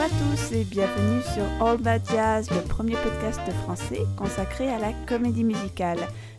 à 0.00 0.08
tous 0.08 0.56
et 0.56 0.64
bienvenue 0.64 1.20
sur 1.34 1.44
All 1.66 1.78
That 1.82 1.98
Jazz, 2.10 2.48
le 2.50 2.62
premier 2.62 2.94
podcast 2.94 3.38
français 3.64 4.00
consacré 4.16 4.70
à 4.70 4.78
la 4.78 4.94
comédie 5.06 5.44
musicale. 5.44 5.98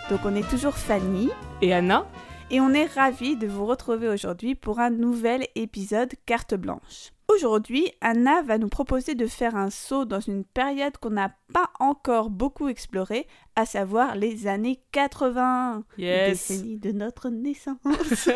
Donc 0.10 0.22
on 0.26 0.34
est 0.34 0.50
toujours 0.50 0.74
Fanny 0.74 1.30
et 1.62 1.72
Anna 1.72 2.08
et 2.52 2.60
on 2.60 2.74
est 2.74 2.86
ravis 2.86 3.38
de 3.38 3.48
vous 3.48 3.66
retrouver 3.66 4.10
aujourd'hui 4.10 4.56
pour 4.56 4.80
un 4.80 4.90
nouvel 4.90 5.48
épisode 5.56 6.12
carte 6.26 6.54
blanche. 6.54 7.14
Aujourd'hui, 7.30 7.90
Anna 8.02 8.42
va 8.42 8.58
nous 8.58 8.68
proposer 8.68 9.16
de 9.16 9.26
faire 9.26 9.56
un 9.56 9.70
saut 9.70 10.04
dans 10.04 10.20
une 10.20 10.44
période 10.44 10.98
qu'on 10.98 11.12
n'a 11.12 11.34
pas 11.54 11.70
encore 11.80 12.30
beaucoup 12.30 12.68
explorée, 12.68 13.26
à 13.56 13.66
savoir 13.66 14.18
les 14.18 14.48
années 14.48 14.82
80, 14.92 15.86
yes. 15.98 16.30
décennie 16.30 16.78
de 16.78 16.92
notre 16.92 17.30
naissance. 17.30 17.78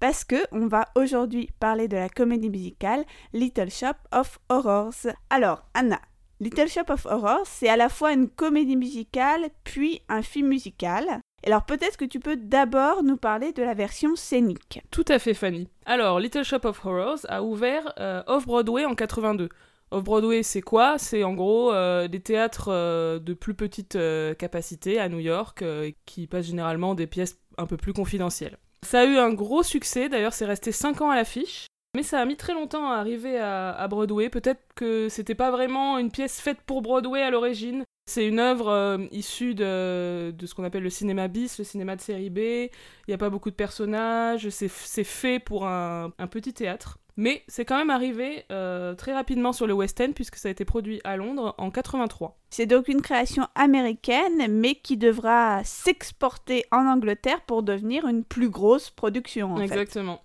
Parce 0.00 0.24
que 0.24 0.36
on 0.52 0.66
va 0.66 0.88
aujourd'hui 0.94 1.48
parler 1.58 1.88
de 1.88 1.96
la 1.96 2.10
comédie 2.10 2.50
musicale 2.50 3.06
Little 3.32 3.70
Shop 3.70 3.96
of 4.12 4.40
Horrors. 4.50 5.06
Alors, 5.30 5.64
Anna, 5.72 6.00
Little 6.38 6.68
Shop 6.68 6.90
of 6.90 7.06
Horrors, 7.06 7.46
c'est 7.46 7.70
à 7.70 7.78
la 7.78 7.88
fois 7.88 8.12
une 8.12 8.28
comédie 8.28 8.76
musicale 8.76 9.48
puis 9.64 10.02
un 10.10 10.20
film 10.20 10.48
musical. 10.48 11.22
Alors 11.44 11.64
peut-être 11.64 11.96
que 11.96 12.04
tu 12.04 12.20
peux 12.20 12.36
d'abord 12.36 13.02
nous 13.02 13.16
parler 13.16 13.52
de 13.52 13.62
la 13.62 13.74
version 13.74 14.14
scénique. 14.14 14.80
Tout 14.90 15.04
à 15.08 15.18
fait 15.18 15.34
Fanny. 15.34 15.68
Alors 15.86 16.20
Little 16.20 16.44
Shop 16.44 16.60
of 16.64 16.84
Horrors 16.84 17.20
a 17.28 17.42
ouvert 17.42 17.92
euh, 17.98 18.22
Off-Broadway 18.26 18.84
en 18.84 18.94
82. 18.94 19.48
Off-Broadway 19.90 20.42
c'est 20.42 20.62
quoi? 20.62 20.98
C'est 20.98 21.24
en 21.24 21.34
gros 21.34 21.72
euh, 21.72 22.06
des 22.08 22.20
théâtres 22.20 22.68
euh, 22.68 23.18
de 23.18 23.34
plus 23.34 23.54
petite 23.54 23.98
capacité 24.38 25.00
à 25.00 25.08
New 25.08 25.18
York 25.18 25.64
qui 26.06 26.26
passent 26.26 26.46
généralement 26.46 26.94
des 26.94 27.06
pièces 27.06 27.38
un 27.58 27.66
peu 27.66 27.76
plus 27.76 27.92
confidentielles. 27.92 28.58
Ça 28.86 29.00
a 29.00 29.04
eu 29.04 29.16
un 29.16 29.32
gros 29.32 29.62
succès, 29.62 30.08
d'ailleurs 30.08 30.32
c'est 30.32 30.46
resté 30.46 30.72
5 30.72 31.00
ans 31.02 31.10
à 31.10 31.16
l'affiche. 31.16 31.66
Mais 31.94 32.02
ça 32.02 32.20
a 32.20 32.24
mis 32.24 32.36
très 32.36 32.54
longtemps 32.54 32.90
à 32.90 32.96
arriver 32.96 33.38
à, 33.38 33.86
Broadway. 33.86 34.30
Peut-être 34.30 34.62
que 34.74 35.10
c'était 35.10 35.34
pas 35.34 35.50
vraiment 35.50 35.98
une 35.98 36.10
pièce 36.10 36.40
faite 36.40 36.56
pour 36.64 36.80
Broadway 36.80 37.20
à 37.20 37.30
l'origine. 37.30 37.84
C'est 38.06 38.26
une 38.26 38.40
œuvre 38.40 38.68
euh, 38.68 38.98
issue 39.12 39.54
de, 39.54 40.34
ce 40.44 40.54
qu'on 40.54 40.64
appelle 40.64 40.82
le 40.82 40.90
cinéma 40.90 41.28
bis, 41.28 41.58
le 41.58 41.64
cinéma 41.64 41.94
de 41.94 42.00
série 42.00 42.30
B. 42.30 42.38
Il 42.38 42.70
n'y 43.08 43.14
a 43.14 43.18
pas 43.18 43.30
beaucoup 43.30 43.50
de 43.50 43.54
personnages, 43.54 44.48
c'est 44.48 44.68
fait 44.68 45.38
pour 45.38 45.66
un, 45.66 46.10
petit 46.30 46.52
théâtre. 46.52 46.98
Mais 47.16 47.42
c'est 47.46 47.66
quand 47.66 47.76
même 47.76 47.90
arrivé 47.90 48.46
euh, 48.50 48.94
très 48.94 49.12
rapidement 49.12 49.52
sur 49.52 49.66
le 49.66 49.74
West 49.74 50.00
End 50.00 50.12
puisque 50.14 50.36
ça 50.36 50.48
a 50.48 50.50
été 50.50 50.64
produit 50.64 51.00
à 51.04 51.16
Londres 51.16 51.54
en 51.58 51.70
83. 51.70 52.38
C'est 52.48 52.64
donc 52.64 52.88
une 52.88 53.02
création 53.02 53.46
américaine 53.54 54.46
mais 54.48 54.76
qui 54.76 54.96
devra 54.96 55.62
s'exporter 55.62 56.64
en 56.72 56.86
Angleterre 56.86 57.42
pour 57.42 57.62
devenir 57.62 58.06
une 58.08 58.24
plus 58.24 58.48
grosse 58.48 58.88
production. 58.88 59.58
Exactement. 59.58 60.22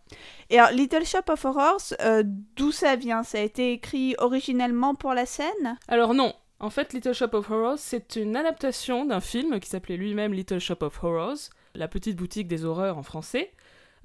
Et 0.50 0.58
alors 0.60 0.72
Little 0.72 1.06
Shop 1.06 1.30
of 1.30 1.44
Horrors, 1.44 1.94
euh, 2.02 2.24
d'où 2.26 2.72
ça 2.72 2.96
vient? 2.96 3.24
Ça 3.24 3.38
a 3.38 3.42
été 3.42 3.74
écrit 3.74 4.16
originellement 4.18 4.96
pour 4.96 5.14
la 5.14 5.26
scène? 5.26 5.78
Alors 5.90 6.14
non, 6.14 6.34
en 6.60 6.70
fait, 6.70 6.94
Little 6.94 7.14
Shop 7.14 7.30
of 7.34 7.52
Horrors, 7.52 7.78
c'est 7.78 8.16
une 8.16 8.36
adaptation 8.36 9.06
d'un 9.06 9.20
film 9.20 9.60
qui 9.60 9.70
s'appelait 9.70 9.98
lui-même 9.98 10.34
Little 10.34 10.60
Shop 10.60 10.78
of 10.82 11.04
Horrors, 11.04 11.38
la 11.76 11.88
petite 11.88 12.16
boutique 12.16 12.48
des 12.48 12.66
horreurs 12.66 12.98
en 12.98 13.04
français. 13.04 13.52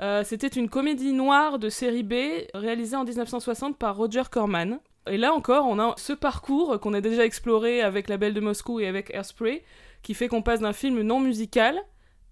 Euh, 0.01 0.23
c'était 0.25 0.49
une 0.49 0.69
comédie 0.69 1.13
noire 1.13 1.59
de 1.59 1.69
série 1.69 2.03
B 2.03 2.15
réalisée 2.55 2.97
en 2.97 3.05
1960 3.05 3.79
par 3.79 3.97
Roger 3.97 4.25
Corman. 4.31 4.81
Et 5.07 5.17
là 5.17 5.33
encore, 5.33 5.67
on 5.67 5.79
a 5.79 5.95
ce 5.97 6.13
parcours 6.13 6.79
qu'on 6.81 6.93
a 6.93 7.01
déjà 7.01 7.25
exploré 7.25 7.81
avec 7.81 8.09
La 8.09 8.19
Belle 8.19 8.35
de 8.35 8.41
Moscou 8.41 8.81
et 8.81 8.87
avec 8.87 9.11
Airspray, 9.15 9.63
qui 10.03 10.15
fait 10.15 10.29
qu'on 10.29 10.43
passe 10.43 10.61
d'un 10.61 10.73
film 10.73 11.01
non 11.01 11.21
musical 11.21 11.81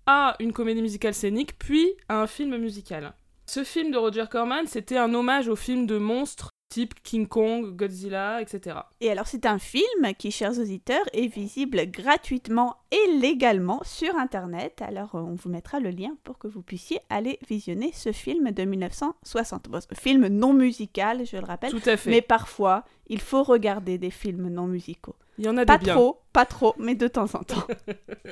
à 0.07 0.37
une 0.39 0.53
comédie 0.53 0.83
musicale 0.83 1.15
scénique, 1.15 1.59
puis 1.59 1.93
à 2.09 2.21
un 2.21 2.27
film 2.27 2.57
musical. 2.59 3.15
Ce 3.47 3.65
film 3.65 3.91
de 3.91 3.97
Roger 3.97 4.27
Corman, 4.31 4.67
c'était 4.67 4.99
un 4.99 5.13
hommage 5.15 5.49
au 5.49 5.57
film 5.57 5.87
de 5.87 5.99
monstres 5.99 6.51
type 6.71 6.95
King 7.03 7.27
Kong, 7.27 7.77
Godzilla, 7.77 8.41
etc. 8.41 8.79
Et 9.01 9.11
alors 9.11 9.27
c'est 9.27 9.45
un 9.45 9.59
film 9.59 10.15
qui, 10.17 10.31
chers 10.31 10.59
auditeurs, 10.59 11.05
est 11.13 11.27
visible 11.27 11.83
gratuitement 11.91 12.77
et 12.91 13.19
légalement 13.19 13.81
sur 13.85 14.17
Internet. 14.17 14.81
Alors 14.81 15.11
on 15.13 15.35
vous 15.35 15.51
mettra 15.51 15.81
le 15.81 15.91
lien 15.91 16.17
pour 16.25 16.39
que 16.39 16.49
vous 16.49 16.63
puissiez 16.63 17.01
aller 17.11 17.39
visionner 17.49 17.91
ce 17.93 18.13
film 18.13 18.53
de 18.53 18.65
1960. 18.65 19.69
film 20.01 20.29
non 20.29 20.55
musical, 20.55 21.27
je 21.27 21.37
le 21.37 21.45
rappelle. 21.45 21.73
Tout 21.73 21.83
à 21.87 21.97
fait. 21.97 22.11
Mais 22.11 22.23
parfois, 22.23 22.85
il 23.09 23.21
faut 23.21 23.43
regarder 23.43 23.99
des 23.99 24.11
films 24.11 24.49
non 24.49 24.67
musicaux. 24.67 25.17
Il 25.39 25.47
y 25.47 25.49
en 25.49 25.57
a 25.57 25.65
pas 25.65 25.79
des 25.79 25.87
bien. 25.87 25.95
trop, 25.95 26.21
pas 26.33 26.45
trop, 26.45 26.75
mais 26.79 26.95
de 26.95 27.09
temps 27.09 27.35
en 27.35 27.43
temps. 27.43 27.67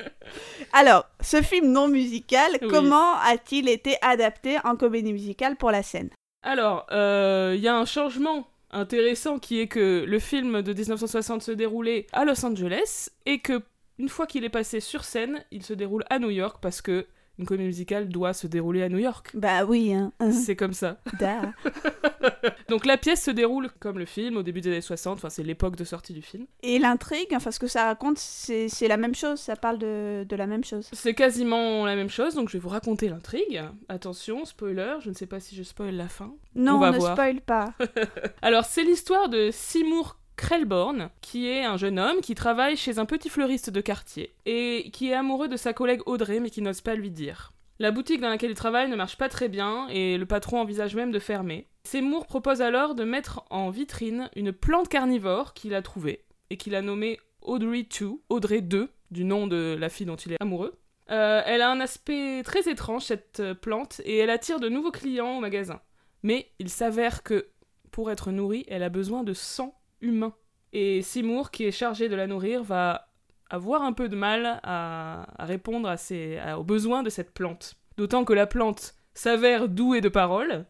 alors, 0.72 1.06
ce 1.20 1.41
film 1.41 1.72
non 1.72 1.88
musical, 1.88 2.59
comment 2.69 3.15
a-t-il 3.25 3.69
été 3.69 3.97
adapté 4.03 4.59
en 4.62 4.76
comédie 4.76 5.12
musicale 5.12 5.56
pour 5.56 5.70
la 5.70 5.82
scène? 5.82 6.10
Alors, 6.43 6.87
il 6.91 6.97
euh, 6.97 7.56
y 7.56 7.69
a 7.69 7.76
un 7.76 7.84
changement 7.84 8.49
intéressant 8.71 9.38
qui 9.38 9.60
est 9.60 9.66
que 9.66 10.04
le 10.06 10.19
film 10.19 10.62
de 10.62 10.72
1960 10.72 11.43
se 11.43 11.53
déroulait 11.53 12.06
à 12.12 12.25
Los 12.25 12.44
Angeles 12.44 13.09
et 13.26 13.41
que 13.41 13.62
une 13.99 14.09
fois 14.09 14.26
qu'il 14.26 14.44
est 14.44 14.50
passé 14.50 14.81
sur 14.81 15.04
scène, 15.04 15.44
il 15.50 15.65
se 15.65 15.72
déroule 15.72 16.04
à 16.10 16.19
New 16.19 16.31
York 16.31 16.59
parce 16.62 16.81
que 16.81 17.06
une 17.38 17.47
comédie 17.47 17.66
musicale 17.66 18.09
doit 18.09 18.32
se 18.32 18.47
dérouler 18.47 18.82
à 18.82 18.88
New 18.88 18.99
York. 18.99 19.31
Bah 19.34 19.65
oui, 19.65 19.93
hein. 19.93 20.12
C'est 20.32 20.56
comme 20.56 20.72
ça. 20.72 20.99
Donc 22.69 22.84
la 22.84 22.97
pièce 22.97 23.22
se 23.25 23.31
déroule 23.31 23.71
comme 23.81 23.99
le 23.99 24.04
film 24.04 24.37
au 24.37 24.43
début 24.43 24.60
des 24.60 24.71
années 24.71 24.81
60, 24.81 25.19
enfin 25.19 25.31
c'est 25.31 25.43
l'époque 25.43 25.76
de 25.76 25.84
sortie 25.84 26.12
du 26.12 26.22
film. 26.22 26.47
Et 26.62 26.78
l'intrigue, 26.78 27.32
enfin 27.34 27.50
ce 27.50 27.59
que 27.59 27.66
ça 27.66 27.84
raconte, 27.87 28.19
c'est 28.19 28.88
la 28.88 28.97
même 28.97 29.15
chose, 29.15 29.41
ça 29.41 29.56
parle 29.56 29.78
de, 29.78 30.25
de 30.28 30.37
la 30.37 30.47
même 30.47 30.65
chose. 30.65 30.88
C'est 30.93 31.15
quasiment 31.15 31.87
la 31.87 31.97
même 31.97 32.10
chose, 32.10 32.34
donc 32.34 32.49
je 32.49 32.54
vais 32.54 32.59
vous 32.59 32.69
raconter 32.69 33.09
l'intrigue. 33.09 33.62
Attention, 33.88 34.44
spoiler, 34.44 34.97
je 35.00 35.09
ne 35.09 35.15
sais 35.15 35.26
pas 35.26 35.41
si 35.41 35.56
je 35.56 35.62
spoil 35.62 35.94
la 35.94 36.09
fin. 36.09 36.34
Non, 36.55 36.81
On 36.82 36.93
ne 36.93 37.00
spoil 37.00 37.41
pas. 37.41 37.72
Alors 38.43 38.65
c'est 38.65 38.84
l'histoire 38.84 39.28
de 39.28 39.50
Seymour 39.53 40.19
Krellborn, 40.38 41.10
qui 41.21 41.49
est 41.49 41.65
un 41.65 41.76
jeune 41.76 41.99
homme 41.99 42.21
qui 42.22 42.34
travaille 42.34 42.76
chez 42.76 42.99
un 42.99 43.04
petit 43.04 43.28
fleuriste 43.28 43.71
de 43.71 43.81
quartier 43.81 44.34
et 44.47 44.91
qui 44.93 45.10
est 45.10 45.15
amoureux 45.15 45.49
de 45.49 45.56
sa 45.56 45.72
collègue 45.72 46.00
Audrey 46.06 46.38
mais 46.41 46.49
qui 46.49 46.62
n'ose 46.62 46.81
pas 46.81 46.94
lui 46.94 47.10
dire. 47.10 47.53
La 47.81 47.91
boutique 47.91 48.21
dans 48.21 48.28
laquelle 48.28 48.53
il 48.53 48.56
travaille 48.56 48.88
ne 48.88 48.97
marche 48.97 49.19
pas 49.19 49.28
très 49.28 49.49
bien 49.49 49.88
et 49.88 50.16
le 50.16 50.26
patron 50.26 50.60
envisage 50.60 50.94
même 50.94 51.10
de 51.10 51.19
fermer. 51.19 51.66
Seymour 51.84 52.26
propose 52.26 52.62
alors 52.62 52.94
de 52.94 53.04
mettre 53.04 53.43
en 53.50 53.71
vitrine 53.71 54.31
une 54.37 54.53
plante 54.53 54.88
carnivore 54.88 55.54
qu'il 55.54 55.75
a 55.75 55.82
trouvée 55.82 56.25
et 56.50 56.56
qu'il 56.56 56.75
a 56.76 56.82
nommée 56.82 57.19
Audrey 57.43 57.82
2, 57.82 58.10
Audrey 58.28 58.60
2, 58.60 58.91
du 59.10 59.25
nom 59.25 59.49
de 59.49 59.76
la 59.78 59.88
fille 59.88 60.06
dont 60.06 60.16
il 60.16 60.32
est 60.32 60.43
amoureux. 60.43 60.78
Euh, 61.10 61.43
elle 61.47 61.62
a 61.62 61.70
un 61.70 61.81
aspect 61.81 62.43
très 62.44 62.69
étrange, 62.70 63.05
cette 63.05 63.43
plante, 63.55 64.00
et 64.05 64.19
elle 64.19 64.31
attire 64.31 64.60
de 64.60 64.69
nouveaux 64.69 64.91
clients 64.91 65.38
au 65.38 65.41
magasin. 65.41 65.81
Mais 66.22 66.50
il 66.59 66.69
s'avère 66.69 67.22
que, 67.22 67.49
pour 67.91 68.10
être 68.10 68.31
nourrie, 68.31 68.65
elle 68.69 68.82
a 68.82 68.91
besoin 68.91 69.25
de 69.25 69.32
sang 69.32 69.77
humain. 70.00 70.34
Et 70.72 71.03
Seymour, 71.03 71.50
qui 71.50 71.64
est 71.64 71.72
chargé 71.72 72.09
de 72.09 72.16
la 72.16 72.26
nourrir, 72.26 72.62
va 72.62 73.09
avoir 73.50 73.82
un 73.82 73.92
peu 73.92 74.09
de 74.09 74.16
mal 74.16 74.60
à, 74.62 75.26
répondre 75.38 75.88
à 75.88 76.59
aux 76.59 76.64
besoins 76.64 77.03
de 77.03 77.10
cette 77.10 77.32
plante. 77.32 77.75
D'autant 77.97 78.25
que 78.25 78.32
la 78.32 78.47
plante 78.47 78.94
s'avère 79.14 79.69
douée 79.69 80.00
de 80.00 80.08
paroles, 80.08 80.66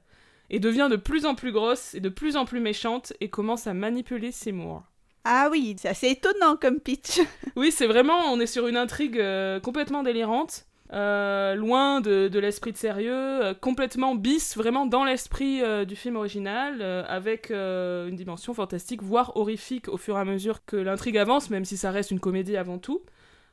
et 0.51 0.61
devient 0.61 0.89
de 0.91 0.97
plus 0.97 1.27
en 1.27 1.35
plus 1.35 1.53
grosse 1.53 1.95
et 1.95 2.01
de 2.01 2.09
plus 2.09 2.37
en 2.37 2.45
plus 2.45 2.61
méchante, 2.61 3.13
et 3.21 3.29
commence 3.29 3.67
à 3.67 3.75
manipuler 3.75 4.33
Seymour. 4.33 4.83
Ah 5.25 5.49
oui, 5.51 5.77
c'est 5.79 5.89
assez 5.89 6.09
étonnant 6.09 6.57
comme 6.57 6.81
pitch. 6.81 7.21
oui, 7.57 7.71
c'est 7.71 7.87
vraiment, 7.87 8.33
on 8.33 8.41
est 8.41 8.47
sur 8.47 8.67
une 8.67 8.77
intrigue 8.77 9.19
euh, 9.19 9.61
complètement 9.61 10.03
délirante. 10.03 10.65
Euh, 10.93 11.55
loin 11.55 12.01
de, 12.01 12.39
l'esprit 12.39 12.73
de 12.73 12.79
sérieux, 12.79 13.13
euh, 13.13 13.55
complètement 13.55 14.15
bis, 14.15 14.57
vraiment 14.57 14.87
dans 14.87 15.05
l'esprit 15.05 15.63
euh, 15.63 15.85
du 15.85 15.97
film 15.97 16.17
original, 16.17 16.81
avec 17.09 17.51
une 17.51 18.17
dimension 18.17 18.55
fantastique, 18.55 19.03
voire 19.03 19.37
horrifique 19.37 19.89
au 19.89 19.97
fur 19.97 20.17
et 20.17 20.21
à 20.21 20.25
mesure 20.25 20.65
que 20.65 20.77
l'intrigue 20.77 21.19
avance, 21.19 21.51
même 21.51 21.65
si 21.65 21.77
ça 21.77 21.91
reste 21.91 22.11
une 22.11 22.21
comédie 22.21 22.57
avant 22.57 22.79
tout. 22.79 23.03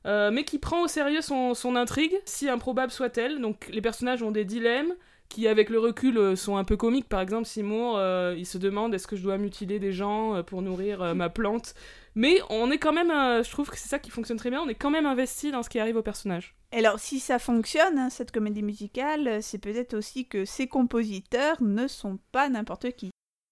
mais 0.06 0.44
qui 0.44 0.60
prend 0.60 0.84
au 0.84 0.88
sérieux 0.88 1.22
son, 1.22 1.54
son 1.54 1.76
intrigue, 1.76 2.14
si 2.26 2.50
improbable 2.50 2.92
soit-elle. 2.92 3.42
Donc 3.42 3.68
les 3.72 3.82
personnages 3.82 4.22
ont 4.24 4.32
des 4.32 4.46
dilemmes, 4.46 4.94
qui 5.28 5.48
avec 5.48 5.70
le 5.70 5.80
recul 5.80 6.38
sont 6.38 6.58
un 6.58 6.64
peu 6.64 6.78
comiques. 6.78 7.10
Par 7.10 7.20
exemple, 7.22 7.46
Seymour, 7.46 8.00
il 8.38 8.46
se 8.46 8.58
demande 8.58 8.94
est-ce 8.94 9.08
que 9.08 9.16
je 9.16 9.24
dois 9.24 9.38
mutiler 9.38 9.80
des 9.80 9.92
gens 9.92 10.44
pour 10.44 10.62
nourrir 10.62 11.16
ma 11.16 11.30
plante? 11.30 11.74
Mais 12.16 12.40
on 12.50 12.72
est 12.72 12.78
quand 12.78 12.94
même, 12.94 13.12
euh, 13.12 13.44
je 13.44 13.52
trouve 13.52 13.70
que 13.70 13.78
c'est 13.78 13.90
ça 13.90 14.00
qui 14.00 14.10
fonctionne 14.10 14.38
très 14.38 14.50
bien, 14.50 14.62
on 14.62 14.70
est 14.70 14.76
quand 14.76 14.90
même 14.90 15.06
investi 15.06 15.52
dans 15.52 15.64
ce 15.64 15.70
qui 15.70 15.80
arrive 15.80 15.98
au 15.98 16.02
personnage. 16.02 16.56
Et 16.72 16.80
alors, 16.80 17.00
si 17.00 17.20
ça 17.20 17.40
fonctionne, 17.40 18.00
hein, 18.00 18.10
cette 18.10 18.32
comédie 18.32 18.64
musicale, 18.64 19.28
euh, 19.28 19.40
c'est 19.42 19.60
peut-être 19.60 19.94
aussi 19.94 20.28
que 20.28 20.46
ces 20.46 20.68
compositeurs 20.68 21.62
ne 21.62 21.88
sont 21.88 22.20
pas 22.32 22.50
n'importe 22.50 22.92
qui. 22.92 23.12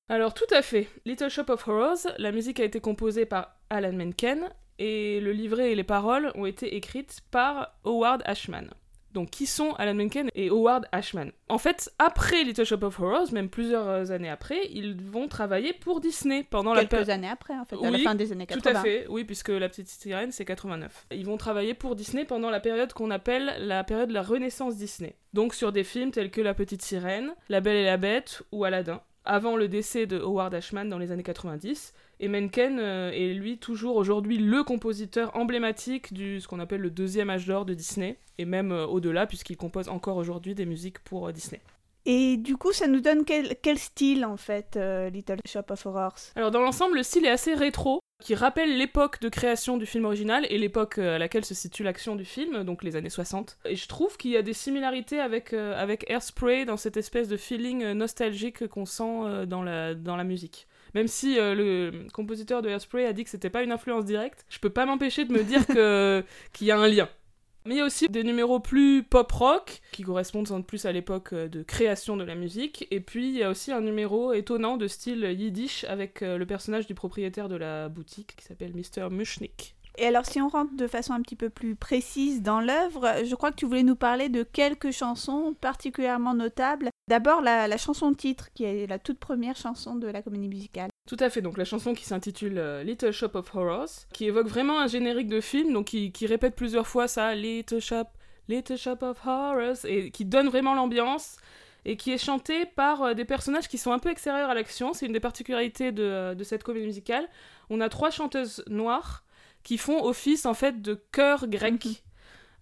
Alors, 0.10 0.34
tout 0.34 0.52
à 0.52 0.62
fait. 0.62 0.88
Little 1.06 1.30
Shop 1.30 1.46
of 1.50 1.68
Horrors, 1.68 2.08
la 2.18 2.32
musique 2.32 2.60
a 2.60 2.66
été 2.66 2.80
composée 2.80 3.26
par 3.26 3.58
Alan 3.70 3.94
Menken 3.94 4.50
et 4.80 5.20
le 5.20 5.32
livret 5.32 5.72
et 5.72 5.76
les 5.76 5.84
paroles 5.84 6.32
ont 6.36 6.46
été 6.46 6.76
écrites 6.76 7.22
par 7.32 7.78
Howard 7.84 8.22
Ashman. 8.26 8.70
Donc, 9.14 9.30
qui 9.30 9.46
sont 9.46 9.74
Alan 9.74 9.94
Menken 9.94 10.30
et 10.34 10.50
Howard 10.50 10.88
Ashman 10.92 11.32
En 11.48 11.58
fait, 11.58 11.92
après 12.00 12.44
Little 12.44 12.66
Shop 12.66 12.80
of 12.82 13.00
Horrors, 13.00 13.32
même 13.32 13.50
plusieurs 13.50 14.12
années 14.12 14.30
après, 14.30 14.60
ils 14.72 14.96
vont 14.96 15.28
travailler 15.28 15.72
pour 15.74 16.00
Disney 16.00 16.44
pendant 16.44 16.74
Quelques 16.74 16.92
la 16.92 16.98
Quelques 16.98 17.10
années 17.10 17.30
après, 17.30 17.54
en 17.58 17.66
fait, 17.66 17.76
à 17.76 17.92
la 17.92 18.00
fin 18.00 18.16
des 18.16 18.32
années 18.32 18.48
80. 18.48 18.72
Tout 18.72 18.78
à 18.78 18.82
fait, 18.82 19.06
oui, 19.10 19.24
puisque 19.24 19.50
La 19.50 19.70
Petite 19.70 19.88
Sirène, 19.88 20.32
c'est 20.32 20.46
89. 20.46 21.08
Ils 21.12 21.26
vont 21.26 21.38
travailler 21.38 21.74
pour 21.76 21.96
Disney 21.96 22.26
pendant 22.26 22.50
la 22.50 22.60
période 22.60 22.92
qu'on 22.94 23.12
appelle 23.12 23.54
la 23.60 23.84
période 23.84 24.10
de 24.10 24.14
la 24.14 24.24
Renaissance 24.24 24.78
Disney. 24.78 25.16
Donc, 25.34 25.54
sur 25.54 25.72
des 25.72 25.84
films 25.84 26.12
tels 26.12 26.32
que 26.32 26.42
La 26.42 26.54
Petite 26.54 26.82
Sirène, 26.82 27.34
La 27.50 27.62
Belle 27.62 27.78
et 27.78 27.86
la 27.86 27.98
Bête 27.98 28.42
ou 28.52 28.64
Aladdin. 28.64 29.02
Avant 29.26 29.56
le 29.56 29.68
décès 29.68 30.06
de 30.06 30.20
Howard 30.20 30.54
Ashman 30.54 30.90
dans 30.90 30.98
les 30.98 31.12
années 31.12 31.24
90. 31.24 31.94
Et 32.20 32.28
Menken 32.28 32.80
euh, 32.80 33.12
est 33.12 33.34
lui 33.34 33.58
toujours 33.58 33.96
aujourd'hui 33.96 34.38
le 34.38 34.64
compositeur 34.64 35.36
emblématique 35.36 36.14
du 36.14 36.40
ce 36.42 36.48
qu'on 36.48 36.60
appelle 36.60 36.82
le 36.82 36.90
deuxième 36.90 37.30
âge 37.30 37.48
d'or 37.48 37.66
de 37.66 37.74
Disney, 37.74 38.18
et 38.38 38.46
même 38.46 38.72
euh, 38.72 38.86
au-delà, 38.86 39.28
puisqu'il 39.28 39.58
compose 39.58 39.90
encore 39.90 40.18
aujourd'hui 40.18 40.56
des 40.56 40.66
musiques 40.66 41.00
pour 41.00 41.28
euh, 41.28 41.32
Disney. 41.32 41.62
Et 42.06 42.38
du 42.38 42.58
coup, 42.58 42.74
ça 42.74 42.88
nous 42.88 43.00
donne 43.00 43.24
quel, 43.24 43.56
quel 43.62 43.80
style 43.80 44.26
en 44.26 44.36
fait, 44.36 44.78
Little 45.14 45.40
Shop 45.48 45.64
of 45.70 45.86
Horrors? 45.86 46.20
Alors 46.36 46.52
dans 46.52 46.60
l'ensemble, 46.60 46.98
le 46.98 47.04
style 47.04 47.26
est 47.26 47.30
assez 47.30 47.54
rétro, 47.54 48.03
qui 48.24 48.36
rappelle 48.36 48.78
l'époque 48.78 49.20
de 49.20 49.28
création 49.28 49.76
du 49.76 49.86
film 49.86 50.06
original 50.06 50.48
et 50.50 50.58
l'époque 50.58 50.98
euh, 50.98 51.16
à 51.16 51.20
laquelle 51.20 51.44
se 51.44 51.54
situe 51.54 51.84
l'action 51.84 52.16
du 52.16 52.24
film, 52.24 52.64
donc 52.64 52.84
les 52.84 52.96
années 52.96 53.10
60. 53.10 53.58
Et 53.66 53.76
je 53.76 53.88
trouve 53.88 54.16
qu'il 54.16 54.32
y 54.32 54.38
a 54.38 54.42
des 54.42 54.54
similarités 54.54 55.20
avec, 55.20 55.52
euh, 55.52 55.76
avec 55.76 56.10
Airspray 56.10 56.64
dans 56.64 56.78
cette 56.78 56.96
espèce 56.96 57.28
de 57.28 57.36
feeling 57.36 57.84
euh, 57.84 57.94
nostalgique 57.94 58.68
qu'on 58.68 58.86
sent 58.86 59.04
euh, 59.04 59.46
dans, 59.46 59.62
la, 59.62 59.94
dans 59.94 60.16
la 60.16 60.24
musique. 60.24 60.68
Même 60.96 61.08
si 61.08 61.38
le 61.38 62.08
compositeur 62.14 62.62
de 62.62 62.70
Airspray 62.70 63.08
a 63.08 63.14
dit 63.14 63.24
que 63.24 63.30
c'était 63.32 63.50
pas 63.50 63.64
une 63.64 63.72
influence 63.72 64.06
directe, 64.06 64.46
je 64.48 64.60
peux 64.60 64.70
pas 64.70 64.86
m'empêcher 64.86 65.26
de 65.26 65.34
me 65.34 65.44
dire 65.44 65.66
qu'il 66.54 66.68
y 66.68 66.72
a 66.72 66.78
un 66.78 66.88
lien. 66.88 67.10
Mais 67.66 67.76
il 67.76 67.78
y 67.78 67.82
a 67.82 67.86
aussi 67.86 68.08
des 68.08 68.24
numéros 68.24 68.60
plus 68.60 69.04
pop-rock, 69.04 69.82
qui 69.92 70.04
correspondent 70.04 70.48
sans 70.48 70.62
plus 70.62 70.86
à 70.86 70.92
l'époque 70.92 71.34
euh, 71.34 71.48
de 71.48 71.64
création 71.64 72.18
de 72.18 72.24
la 72.24 72.36
musique. 72.36 72.88
Et 72.92 73.00
puis 73.00 73.30
il 73.30 73.38
y 73.38 73.44
a 73.44 73.50
aussi 73.50 73.72
un 73.72 73.82
numéro 73.82 74.34
étonnant 74.34 74.78
de 74.78 74.88
style 74.88 75.24
yiddish 75.24 75.86
avec 75.86 76.22
euh, 76.22 76.38
le 76.38 76.46
personnage 76.46 76.88
du 76.88 76.96
propriétaire 76.96 77.50
de 77.50 77.56
la 77.56 77.90
boutique 77.90 78.36
qui 78.36 78.46
s'appelle 78.46 78.74
Mr. 78.76 79.10
Mushnik. 79.10 79.76
Et 79.98 80.08
alors, 80.08 80.26
si 80.26 80.42
on 80.42 80.50
rentre 80.50 80.76
de 80.76 80.88
façon 80.88 81.14
un 81.14 81.22
petit 81.22 81.36
peu 81.36 81.50
plus 81.50 81.76
précise 81.76 82.42
dans 82.42 82.62
l'œuvre, 82.62 83.24
je 83.24 83.36
crois 83.36 83.52
que 83.52 83.58
tu 83.58 83.66
voulais 83.66 83.84
nous 83.84 83.96
parler 83.96 84.30
de 84.30 84.44
quelques 84.44 84.92
chansons 84.92 85.56
particulièrement 85.60 86.34
notables. 86.34 86.90
D'abord, 87.08 87.42
la, 87.42 87.68
la 87.68 87.78
chanson 87.78 88.14
titre, 88.14 88.50
qui 88.54 88.64
est 88.64 88.88
la 88.88 88.98
toute 88.98 89.20
première 89.20 89.56
chanson 89.56 89.96
de 89.96 90.08
la 90.08 90.22
comédie 90.22 90.48
musicale. 90.48 90.90
Tout 91.08 91.18
à 91.20 91.30
fait, 91.30 91.42
donc 91.42 91.58
la 91.58 91.66
chanson 91.66 91.94
qui 91.94 92.06
s'intitule 92.06 92.58
euh, 92.58 92.84
Little 92.84 93.12
Shop 93.12 93.32
of 93.34 93.54
Horrors, 93.54 93.90
qui 94.14 94.26
évoque 94.26 94.48
vraiment 94.48 94.80
un 94.80 94.88
générique 94.88 95.28
de 95.28 95.42
film, 95.42 95.74
donc 95.74 95.88
qui, 95.88 96.26
répète 96.26 96.56
plusieurs 96.56 96.88
fois 96.88 97.08
ça, 97.08 97.36
Little 97.36 97.82
Shop, 97.82 98.06
Little 98.48 98.78
Shop 98.78 98.98
of 99.02 99.18
Horrors, 99.26 99.86
et 99.86 100.12
qui 100.12 100.24
donne 100.24 100.48
vraiment 100.48 100.74
l'ambiance, 100.74 101.38
et 101.86 101.98
qui 101.98 102.12
est 102.12 102.18
chanté 102.18 102.66
par 102.66 103.04
euh, 103.04 103.14
des 103.14 103.26
personnages 103.26 103.68
qui 103.68 103.78
sont 103.78 103.92
un 103.92 104.00
peu 104.00 104.10
extérieurs 104.10 104.50
à 104.50 104.54
l'action, 104.54 104.94
c'est 104.94 105.06
une 105.06 105.12
des 105.12 105.20
particularités 105.20 105.92
de, 105.92 106.04
euh, 106.04 106.36
de 106.36 106.44
cette 106.46 106.64
comédie 106.64 106.86
musicale. 106.86 107.28
On 107.70 107.82
a 107.82 107.90
trois 107.90 108.10
chanteuses 108.10 108.64
noires 108.68 109.26
qui 109.64 109.78
font 109.78 110.04
office 110.06 110.46
en 110.46 110.54
fait 110.54 110.82
de 110.82 111.02
chœur 111.12 111.48
grec. 111.48 111.86
Mhm. 111.86 111.94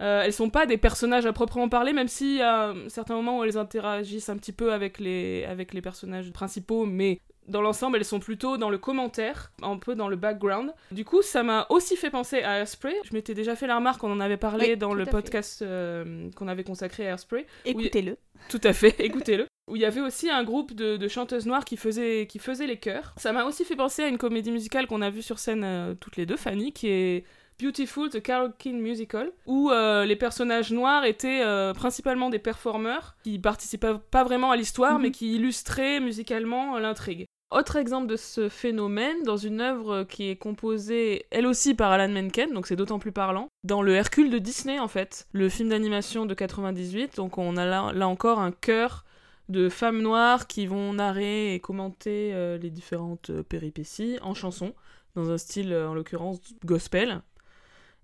Euh, 0.01 0.24
elles 0.24 0.33
sont 0.33 0.50
pas 0.50 0.65
des 0.65 0.77
personnages 0.77 1.27
à 1.27 1.33
proprement 1.33 1.69
parler, 1.69 1.94
même 1.94 2.07
s'il 2.07 2.38
y 2.38 2.42
a 2.42 2.74
certains 2.88 3.13
moments 3.13 3.39
où 3.39 3.44
elles 3.44 3.57
interagissent 3.57 4.30
un 4.30 4.38
petit 4.38 4.51
peu 4.51 4.74
avec 4.74 5.00
les, 5.00 5.45
avec 5.45 5.75
les 5.75 5.81
personnages 5.81 6.31
principaux, 6.31 6.88
mais 6.88 7.19
dans 7.48 7.62
l'ensemble, 7.62 7.98
elles 7.98 8.06
sont 8.06 8.19
plutôt 8.19 8.57
dans 8.57 8.69
le 8.69 8.80
commentaire, 8.80 9.51
un 9.62 9.77
peu 9.77 9.94
dans 9.94 10.07
le 10.07 10.15
background. 10.15 10.74
Du 10.92 11.06
coup, 11.06 11.21
ça 11.21 11.44
m'a 11.44 11.68
aussi 11.69 11.95
fait 11.95 12.09
penser 12.09 12.42
à 12.42 12.59
Airspray. 12.59 12.95
Je 13.04 13.13
m'étais 13.13 13.33
déjà 13.36 13.56
fait 13.56 13.68
la 13.68 13.75
remarque, 13.75 14.04
on 14.04 14.12
en 14.12 14.19
avait 14.19 14.38
parlé 14.38 14.69
Oui, 14.69 14.77
dans 14.77 14.94
le 14.94 15.04
à 15.04 15.06
podcast 15.06 15.62
euh, 15.62 16.30
qu'on 16.36 16.47
avait 16.47 16.63
consacré 16.63 17.07
à 17.07 17.12
Airspray. 17.12 17.45
Écoutez-le. 17.65 18.18
Tout 18.50 18.62
à 18.63 18.74
fait, 18.74 18.95
écoutez-le. 19.00 19.45
Où 19.67 19.75
il 19.75 19.81
y 19.81 19.85
avait 19.85 20.01
aussi 20.01 20.29
un 20.29 20.43
groupe 20.43 20.73
de, 20.73 20.97
de 20.97 21.07
chanteuses 21.07 21.45
noires 21.45 21.65
qui 21.65 21.77
faisaient, 21.77 22.27
qui 22.27 22.39
faisaient 22.39 22.67
les 22.67 22.77
chœurs. 22.77 23.13
Ça 23.17 23.31
m'a 23.31 23.45
aussi 23.45 23.63
fait 23.63 23.75
penser 23.75 24.03
à 24.03 24.07
une 24.07 24.17
comédie 24.17 24.51
musicale 24.51 24.87
qu'on 24.87 25.01
a 25.01 25.09
vue 25.09 25.21
sur 25.21 25.39
scène 25.39 25.63
euh, 25.63 25.93
toutes 25.93 26.17
les 26.17 26.25
deux, 26.25 26.35
Fanny, 26.37 26.73
qui 26.73 26.87
est 26.89 27.23
Beautiful, 27.61 28.09
The 28.09 28.21
Carole 28.21 28.53
King 28.57 28.79
Musical, 28.81 29.31
où 29.45 29.69
euh, 29.69 30.03
les 30.05 30.15
personnages 30.15 30.71
noirs 30.71 31.05
étaient 31.05 31.41
euh, 31.43 31.73
principalement 31.73 32.29
des 32.31 32.39
performeurs 32.39 33.15
qui 33.23 33.37
participaient 33.37 33.93
pas 34.09 34.23
vraiment 34.23 34.49
à 34.51 34.55
l'histoire, 34.57 34.95
Mhm. 34.95 35.01
mais 35.03 35.11
qui 35.11 35.35
illustraient 35.35 35.99
musicalement 35.99 36.79
l'intrigue. 36.79 37.25
Autre 37.51 37.75
exemple 37.75 38.07
de 38.07 38.15
ce 38.15 38.49
phénomène, 38.49 39.23
dans 39.23 39.35
une 39.37 39.59
œuvre 39.61 40.03
qui 40.03 40.29
est 40.29 40.37
composée 40.37 41.25
elle 41.31 41.45
aussi 41.45 41.73
par 41.75 41.91
Alan 41.91 42.07
Menken, 42.11 42.51
donc 42.53 42.65
c'est 42.65 42.77
d'autant 42.77 42.97
plus 42.97 43.11
parlant, 43.11 43.49
dans 43.65 43.81
le 43.81 43.93
Hercule 43.93 44.29
de 44.31 44.37
Disney 44.39 44.79
en 44.79 44.87
fait, 44.87 45.27
le 45.33 45.49
film 45.49 45.67
d'animation 45.69 46.25
de 46.25 46.33
98, 46.33 47.17
donc 47.17 47.37
on 47.37 47.57
a 47.57 47.65
là, 47.65 47.91
là 47.93 48.07
encore 48.07 48.39
un 48.39 48.51
chœur 48.53 49.03
de 49.51 49.69
femmes 49.69 50.01
noires 50.01 50.48
qui 50.48 50.65
vont 50.65 50.94
narrer 50.94 51.53
et 51.53 51.59
commenter 51.59 52.33
euh, 52.33 52.57
les 52.57 52.69
différentes 52.71 53.30
euh, 53.30 53.44
péripéties 53.44 54.18
en 54.21 54.33
chanson, 54.33 54.74
dans 55.15 55.30
un 55.31 55.38
style 55.38 55.74
euh, 55.74 55.89
en 55.89 55.94
l'occurrence 55.94 56.39
gospel. 56.65 57.21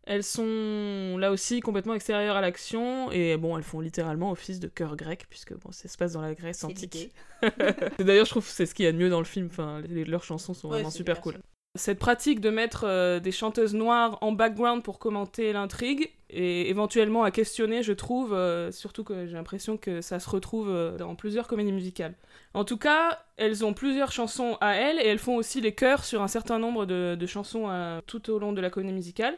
Elles 0.10 0.24
sont 0.24 1.18
là 1.20 1.32
aussi 1.32 1.60
complètement 1.60 1.94
extérieures 1.94 2.38
à 2.38 2.42
l'action 2.42 3.12
et 3.12 3.36
bon, 3.36 3.58
elles 3.58 3.64
font 3.64 3.82
littéralement 3.82 4.32
office 4.32 4.60
de 4.62 4.70
chœur 4.70 4.96
grec 4.96 5.26
puisque 5.30 5.54
bon, 5.58 5.70
ça 5.72 5.90
se 5.90 5.98
passe 5.98 6.14
dans 6.14 6.22
la 6.22 6.34
Grèce 6.34 6.64
antique. 6.64 7.12
D'ailleurs, 8.00 8.26
je 8.26 8.30
trouve 8.32 8.48
c'est 8.48 8.66
ce 8.66 8.74
qu'il 8.74 8.86
y 8.86 8.88
a 8.88 8.94
de 8.94 8.98
mieux 8.98 9.10
dans 9.10 9.20
le 9.20 9.26
film. 9.26 9.48
Enfin, 9.52 9.82
les- 9.82 10.06
leurs 10.06 10.24
chansons 10.24 10.54
sont 10.54 10.70
Ouais, 10.70 10.76
vraiment 10.76 10.92
super 10.92 11.20
cool. 11.20 11.34
sûr. 11.34 11.42
Cette 11.78 12.00
pratique 12.00 12.42
de 12.42 12.50
mettre 12.50 12.86
euh, 12.86 13.20
des 13.20 13.32
chanteuses 13.32 13.76
noires 13.76 14.18
en 14.22 14.32
background 14.32 14.82
pour 14.84 14.98
commenter 14.98 15.54
l'intrigue 15.54 16.12
et 16.30 16.70
éventuellement 16.70 17.24
à 17.24 17.32
questionner, 17.32 17.84
je 17.84 17.94
trouve, 17.94 18.34
euh, 18.34 18.72
surtout 18.72 19.04
que 19.04 19.28
j'ai 19.28 19.34
l'impression 19.34 19.78
que 19.78 20.02
ça 20.02 20.20
se 20.20 20.30
retrouve 20.30 20.70
euh, 20.70 20.98
dans 20.98 21.16
plusieurs 21.16 21.48
comédies 21.48 21.72
musicales. 21.72 22.16
En 22.54 22.66
tout 22.66 22.78
cas, 22.78 23.20
elles 23.38 23.64
ont 23.64 23.74
plusieurs 23.74 24.12
chansons 24.12 24.58
à 24.60 24.76
elles 24.76 25.00
et 25.00 25.08
elles 25.08 25.20
font 25.20 25.36
aussi 25.36 25.62
les 25.62 25.74
chœurs 25.74 26.04
sur 26.04 26.24
un 26.24 26.28
certain 26.28 26.58
nombre 26.58 26.86
de, 26.86 27.26
chansons 27.28 27.70
tout 28.08 28.32
au 28.32 28.40
long 28.40 28.54
de 28.54 28.62
la 28.62 28.70
comédie 28.70 28.94
musicale. 28.94 29.38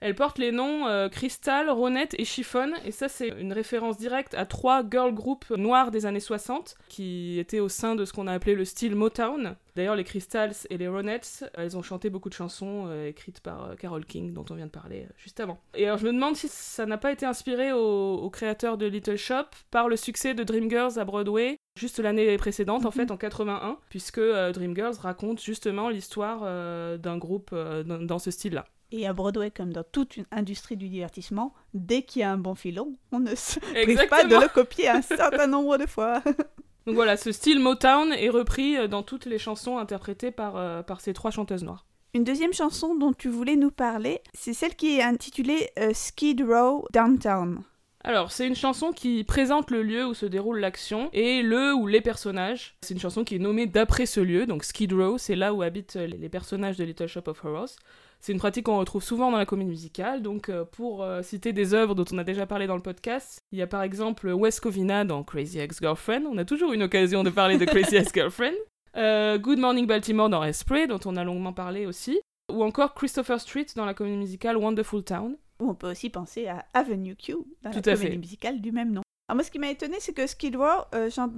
Elles 0.00 0.14
portent 0.14 0.38
les 0.38 0.52
noms 0.52 0.86
euh, 0.86 1.08
Crystal, 1.08 1.68
Ronette 1.70 2.14
et 2.18 2.24
Chiffon, 2.24 2.70
et 2.84 2.92
ça 2.92 3.08
c'est 3.08 3.28
une 3.28 3.52
référence 3.52 3.98
directe 3.98 4.34
à 4.34 4.46
trois 4.46 4.82
girl 4.88 5.12
groups 5.12 5.50
noirs 5.50 5.90
des 5.90 6.06
années 6.06 6.20
60 6.20 6.76
qui 6.88 7.38
étaient 7.38 7.60
au 7.60 7.68
sein 7.68 7.96
de 7.96 8.04
ce 8.04 8.12
qu'on 8.12 8.26
a 8.28 8.32
appelé 8.32 8.54
le 8.54 8.64
style 8.64 8.94
Motown. 8.94 9.56
D'ailleurs, 9.74 9.94
les 9.96 10.04
Crystals 10.04 10.54
et 10.70 10.76
les 10.78 10.88
Ronettes, 10.88 11.48
elles 11.54 11.76
ont 11.76 11.82
chanté 11.82 12.10
beaucoup 12.10 12.28
de 12.28 12.34
chansons 12.34 12.86
euh, 12.88 13.08
écrites 13.08 13.40
par 13.40 13.64
euh, 13.70 13.74
Carole 13.76 14.04
King, 14.04 14.32
dont 14.32 14.44
on 14.50 14.54
vient 14.54 14.66
de 14.66 14.70
parler 14.72 15.02
euh, 15.08 15.12
juste 15.18 15.38
avant. 15.38 15.58
Et 15.74 15.86
alors, 15.86 15.98
je 15.98 16.06
me 16.06 16.12
demande 16.12 16.34
si 16.34 16.48
ça 16.48 16.84
n'a 16.84 16.98
pas 16.98 17.12
été 17.12 17.26
inspiré 17.26 17.72
au, 17.72 18.14
au 18.16 18.28
créateur 18.30 18.76
de 18.76 18.86
Little 18.86 19.16
Shop 19.16 19.44
par 19.70 19.88
le 19.88 19.94
succès 19.96 20.34
de 20.34 20.42
Dreamgirls 20.42 20.98
à 20.98 21.04
Broadway, 21.04 21.58
juste 21.78 22.00
l'année 22.00 22.36
précédente, 22.38 22.84
en 22.84 22.88
Mhm. 22.88 22.92
fait, 22.92 23.10
en 23.12 23.16
81, 23.16 23.78
puisque 23.88 24.20
Dreamgirls 24.20 24.96
raconte 25.00 25.40
justement 25.40 25.90
l'histoire 25.90 26.40
d'un 26.98 27.18
groupe 27.18 27.54
dans, 27.54 27.98
dans 28.04 28.18
ce 28.18 28.30
style-là. 28.32 28.66
Et 28.90 29.06
à 29.06 29.12
Broadway, 29.12 29.50
comme 29.50 29.72
dans 29.72 29.84
toute 29.84 30.16
une 30.16 30.24
industrie 30.30 30.76
du 30.76 30.88
divertissement, 30.88 31.54
dès 31.74 32.02
qu'il 32.02 32.20
y 32.20 32.22
a 32.22 32.32
un 32.32 32.38
bon 32.38 32.54
filon, 32.54 32.96
on 33.12 33.20
ne 33.20 33.34
se 33.34 33.60
prive 33.60 34.08
pas 34.08 34.24
de 34.24 34.34
le 34.34 34.48
copier 34.48 34.88
un 34.88 35.02
certain 35.02 35.46
nombre 35.46 35.76
de 35.76 35.86
fois. 35.86 36.22
Donc 36.86 36.94
voilà, 36.94 37.18
ce 37.18 37.32
style 37.32 37.60
Motown 37.60 38.14
est 38.14 38.30
repris 38.30 38.78
euh, 38.78 38.88
dans 38.88 39.02
toutes 39.02 39.26
les 39.26 39.38
chansons 39.38 39.76
interprétées 39.76 40.30
par, 40.30 40.56
euh, 40.56 40.82
par 40.82 41.02
ces 41.02 41.12
trois 41.12 41.30
chanteuses 41.30 41.62
noires. 41.62 41.84
Une 42.14 42.24
deuxième 42.24 42.54
chanson 42.54 42.94
dont 42.94 43.12
tu 43.12 43.28
voulais 43.28 43.56
nous 43.56 43.70
parler, 43.70 44.22
c'est 44.32 44.54
celle 44.54 44.74
qui 44.74 44.96
est 44.96 45.02
intitulée 45.02 45.68
euh, 45.78 45.90
Skid 45.92 46.40
Row 46.40 46.86
Downtown. 46.94 47.60
Alors, 48.04 48.32
c'est 48.32 48.46
une 48.46 48.56
chanson 48.56 48.92
qui 48.92 49.22
présente 49.22 49.70
le 49.70 49.82
lieu 49.82 50.06
où 50.06 50.14
se 50.14 50.24
déroule 50.24 50.60
l'action 50.60 51.10
et 51.12 51.42
le 51.42 51.74
ou 51.74 51.86
les 51.88 52.00
personnages. 52.00 52.74
C'est 52.80 52.94
une 52.94 53.00
chanson 53.00 53.22
qui 53.22 53.34
est 53.34 53.38
nommée 53.38 53.66
d'après 53.66 54.06
ce 54.06 54.20
lieu, 54.20 54.46
donc 54.46 54.64
Skid 54.64 54.94
Row, 54.94 55.18
c'est 55.18 55.36
là 55.36 55.52
où 55.52 55.60
habitent 55.60 55.96
les 55.96 56.16
les 56.16 56.28
personnages 56.30 56.78
de 56.78 56.84
Little 56.84 57.06
Shop 57.06 57.24
of 57.26 57.44
Horrors. 57.44 57.76
C'est 58.20 58.32
une 58.32 58.38
pratique 58.38 58.66
qu'on 58.66 58.78
retrouve 58.78 59.02
souvent 59.02 59.30
dans 59.30 59.38
la 59.38 59.46
comédie 59.46 59.70
musicale, 59.70 60.22
donc 60.22 60.48
euh, 60.48 60.64
pour 60.64 61.02
euh, 61.02 61.22
citer 61.22 61.52
des 61.52 61.72
œuvres 61.74 61.94
dont 61.94 62.04
on 62.12 62.18
a 62.18 62.24
déjà 62.24 62.46
parlé 62.46 62.66
dans 62.66 62.74
le 62.76 62.82
podcast, 62.82 63.38
il 63.52 63.58
y 63.58 63.62
a 63.62 63.66
par 63.66 63.82
exemple 63.82 64.28
Wes 64.28 64.58
Covina 64.60 65.04
dans 65.04 65.22
Crazy 65.22 65.60
Ex-Girlfriend, 65.60 66.24
on 66.30 66.36
a 66.38 66.44
toujours 66.44 66.72
une 66.72 66.82
occasion 66.82 67.22
de 67.22 67.30
parler 67.30 67.58
de 67.58 67.64
Crazy 67.66 67.96
Ex-Girlfriend, 67.96 68.54
Euh, 68.96 69.38
Good 69.38 69.58
Morning 69.60 69.86
Baltimore 69.86 70.28
dans 70.28 70.42
Esprit, 70.42 70.88
dont 70.88 70.98
on 71.04 71.14
a 71.16 71.22
longuement 71.22 71.52
parlé 71.52 71.86
aussi, 71.86 72.18
ou 72.52 72.64
encore 72.64 72.94
Christopher 72.94 73.38
Street 73.40 73.66
dans 73.76 73.84
la 73.84 73.94
comédie 73.94 74.16
musicale 74.16 74.56
Wonderful 74.56 75.04
Town. 75.04 75.36
Ou 75.60 75.70
on 75.70 75.74
peut 75.74 75.90
aussi 75.90 76.08
penser 76.10 76.46
à 76.48 76.64
Avenue 76.72 77.14
Q, 77.16 77.32
dans 77.62 77.70
Tout 77.70 77.82
la 77.84 77.94
comédie 77.94 78.12
fait. 78.12 78.16
musicale 78.16 78.60
du 78.60 78.72
même 78.72 78.92
nom. 78.92 79.02
Alors 79.28 79.36
moi, 79.36 79.44
ce 79.44 79.50
qui 79.50 79.58
m'a 79.58 79.70
étonné, 79.70 79.96
c'est 80.00 80.14
que 80.14 80.26
Skid 80.26 80.56
Row, 80.56 80.64
euh, 80.94 81.10
j'en 81.10 81.28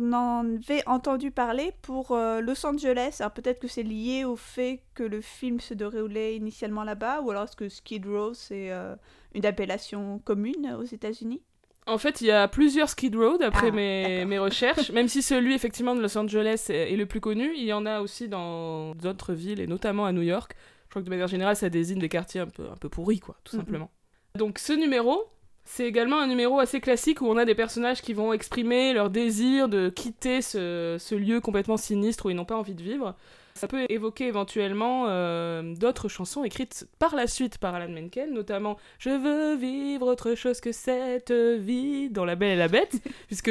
avais 0.45 0.87
entendu 0.87 1.33
parler 1.33 1.73
pour 1.83 2.13
euh, 2.13 2.41
Los 2.41 2.65
Angeles. 2.65 3.17
Alors 3.19 3.33
peut-être 3.33 3.59
que 3.59 3.67
c'est 3.67 3.83
lié 3.83 4.25
au 4.25 4.37
fait 4.37 4.83
que 4.95 5.03
le 5.03 5.21
film 5.21 5.59
se 5.59 5.75
déroulait 5.75 6.37
initialement 6.37 6.85
là-bas, 6.85 7.21
ou 7.23 7.31
alors 7.33 7.45
est-ce 7.45 7.57
que 7.57 7.69
Skid 7.69 8.07
Row, 8.07 8.33
c'est 8.33 8.71
euh, 8.71 8.95
une 9.35 9.45
appellation 9.45 10.21
commune 10.21 10.77
aux 10.79 10.85
États-Unis? 10.85 11.43
En 11.89 11.99
fait, 11.99 12.21
il 12.21 12.29
y 12.29 12.31
a 12.31 12.47
plusieurs 12.47 12.89
Skid 12.89 13.17
Row 13.17 13.39
d'après 13.39 13.69
Ah, 13.69 13.73
mes, 13.73 14.25
mes 14.25 14.39
recherches. 14.39 14.91
Même 14.93 15.09
si 15.09 15.21
celui 15.21 15.55
effectivement 15.55 15.97
de 15.97 16.01
Los 16.01 16.17
Angeles 16.17 16.67
est, 16.69 16.93
est 16.93 16.97
le 16.97 17.07
plus 17.07 17.21
connu, 17.21 17.51
il 17.57 17.65
y 17.65 17.73
en 17.73 17.87
a 17.87 18.01
aussi 18.03 18.29
dans 18.29 18.95
d'autres 18.95 19.33
villes 19.33 19.59
et 19.61 19.67
notamment 19.67 20.07
à 20.07 20.13
New 20.13 20.23
York. 20.23 20.55
Je 20.85 20.91
crois 20.91 21.03
que 21.03 21.07
de 21.07 21.11
manière 21.11 21.27
générale, 21.27 21.57
ça 21.57 21.69
désigne 21.71 21.99
des 21.99 22.09
quartiers 22.09 22.41
un 22.43 22.47
peu, 22.47 22.69
un 22.71 22.77
peu 22.77 22.89
pourris, 22.89 23.19
quoi, 23.19 23.35
tout 23.43 23.57
Mhm. 23.57 23.63
simplement. 23.63 23.91
Donc 24.37 24.61
ce 24.61 24.73
numéro, 24.75 25.25
c'est 25.73 25.87
également 25.87 26.19
un 26.19 26.27
numéro 26.27 26.59
assez 26.59 26.81
classique 26.81 27.23
où 27.23 27.27
on 27.27 27.37
a 27.37 27.45
des 27.45 27.55
personnages 27.55 28.03
qui 28.03 28.13
vont 28.13 28.33
exprimer 28.33 28.93
leur 28.93 29.09
désir 29.09 29.69
de 29.69 29.89
quitter 29.89 30.43
ce, 30.43 30.97
ce 30.99 31.15
lieu 31.15 31.41
complètement 31.41 31.77
sinistre 31.77 32.27
où 32.27 32.31
ils 32.31 32.35
n'ont 32.35 32.45
pas 32.45 32.57
envie 32.57 32.75
de 32.75 32.83
vivre. 32.83 33.15
Ça 33.55 33.69
peut 33.69 33.87
évoquer 33.89 34.27
éventuellement 34.27 35.07
euh, 35.09 35.75
d'autres 35.77 36.09
chansons 36.09 36.43
écrites 36.43 36.89
par 36.99 37.15
la 37.15 37.29
suite 37.29 37.59
par 37.59 37.73
Alan 37.73 37.89
Menken, 37.89 38.33
notamment 38.33 38.79
Je 38.99 39.11
veux 39.11 39.55
vivre 39.55 40.09
autre 40.09 40.35
chose 40.35 40.61
que 40.61 40.73
cette 40.73 41.31
vie 41.31 42.11
dans 42.11 42.25
La 42.25 42.35
Belle 42.35 42.51
et 42.51 42.57
la 42.57 42.69
Bête, 42.69 42.97
puisque 43.29 43.51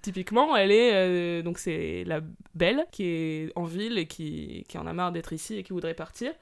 typiquement 0.00 0.56
elle 0.56 0.72
est 0.72 0.92
euh, 0.94 1.42
donc 1.42 1.58
c'est 1.58 2.04
la 2.06 2.20
Belle 2.54 2.86
qui 2.92 3.04
est 3.04 3.52
en 3.56 3.64
ville 3.64 3.98
et 3.98 4.06
qui, 4.06 4.64
qui 4.68 4.78
en 4.78 4.86
a 4.86 4.94
marre 4.94 5.12
d'être 5.12 5.34
ici 5.34 5.58
et 5.58 5.62
qui 5.62 5.74
voudrait 5.74 5.94
partir. 5.94 6.32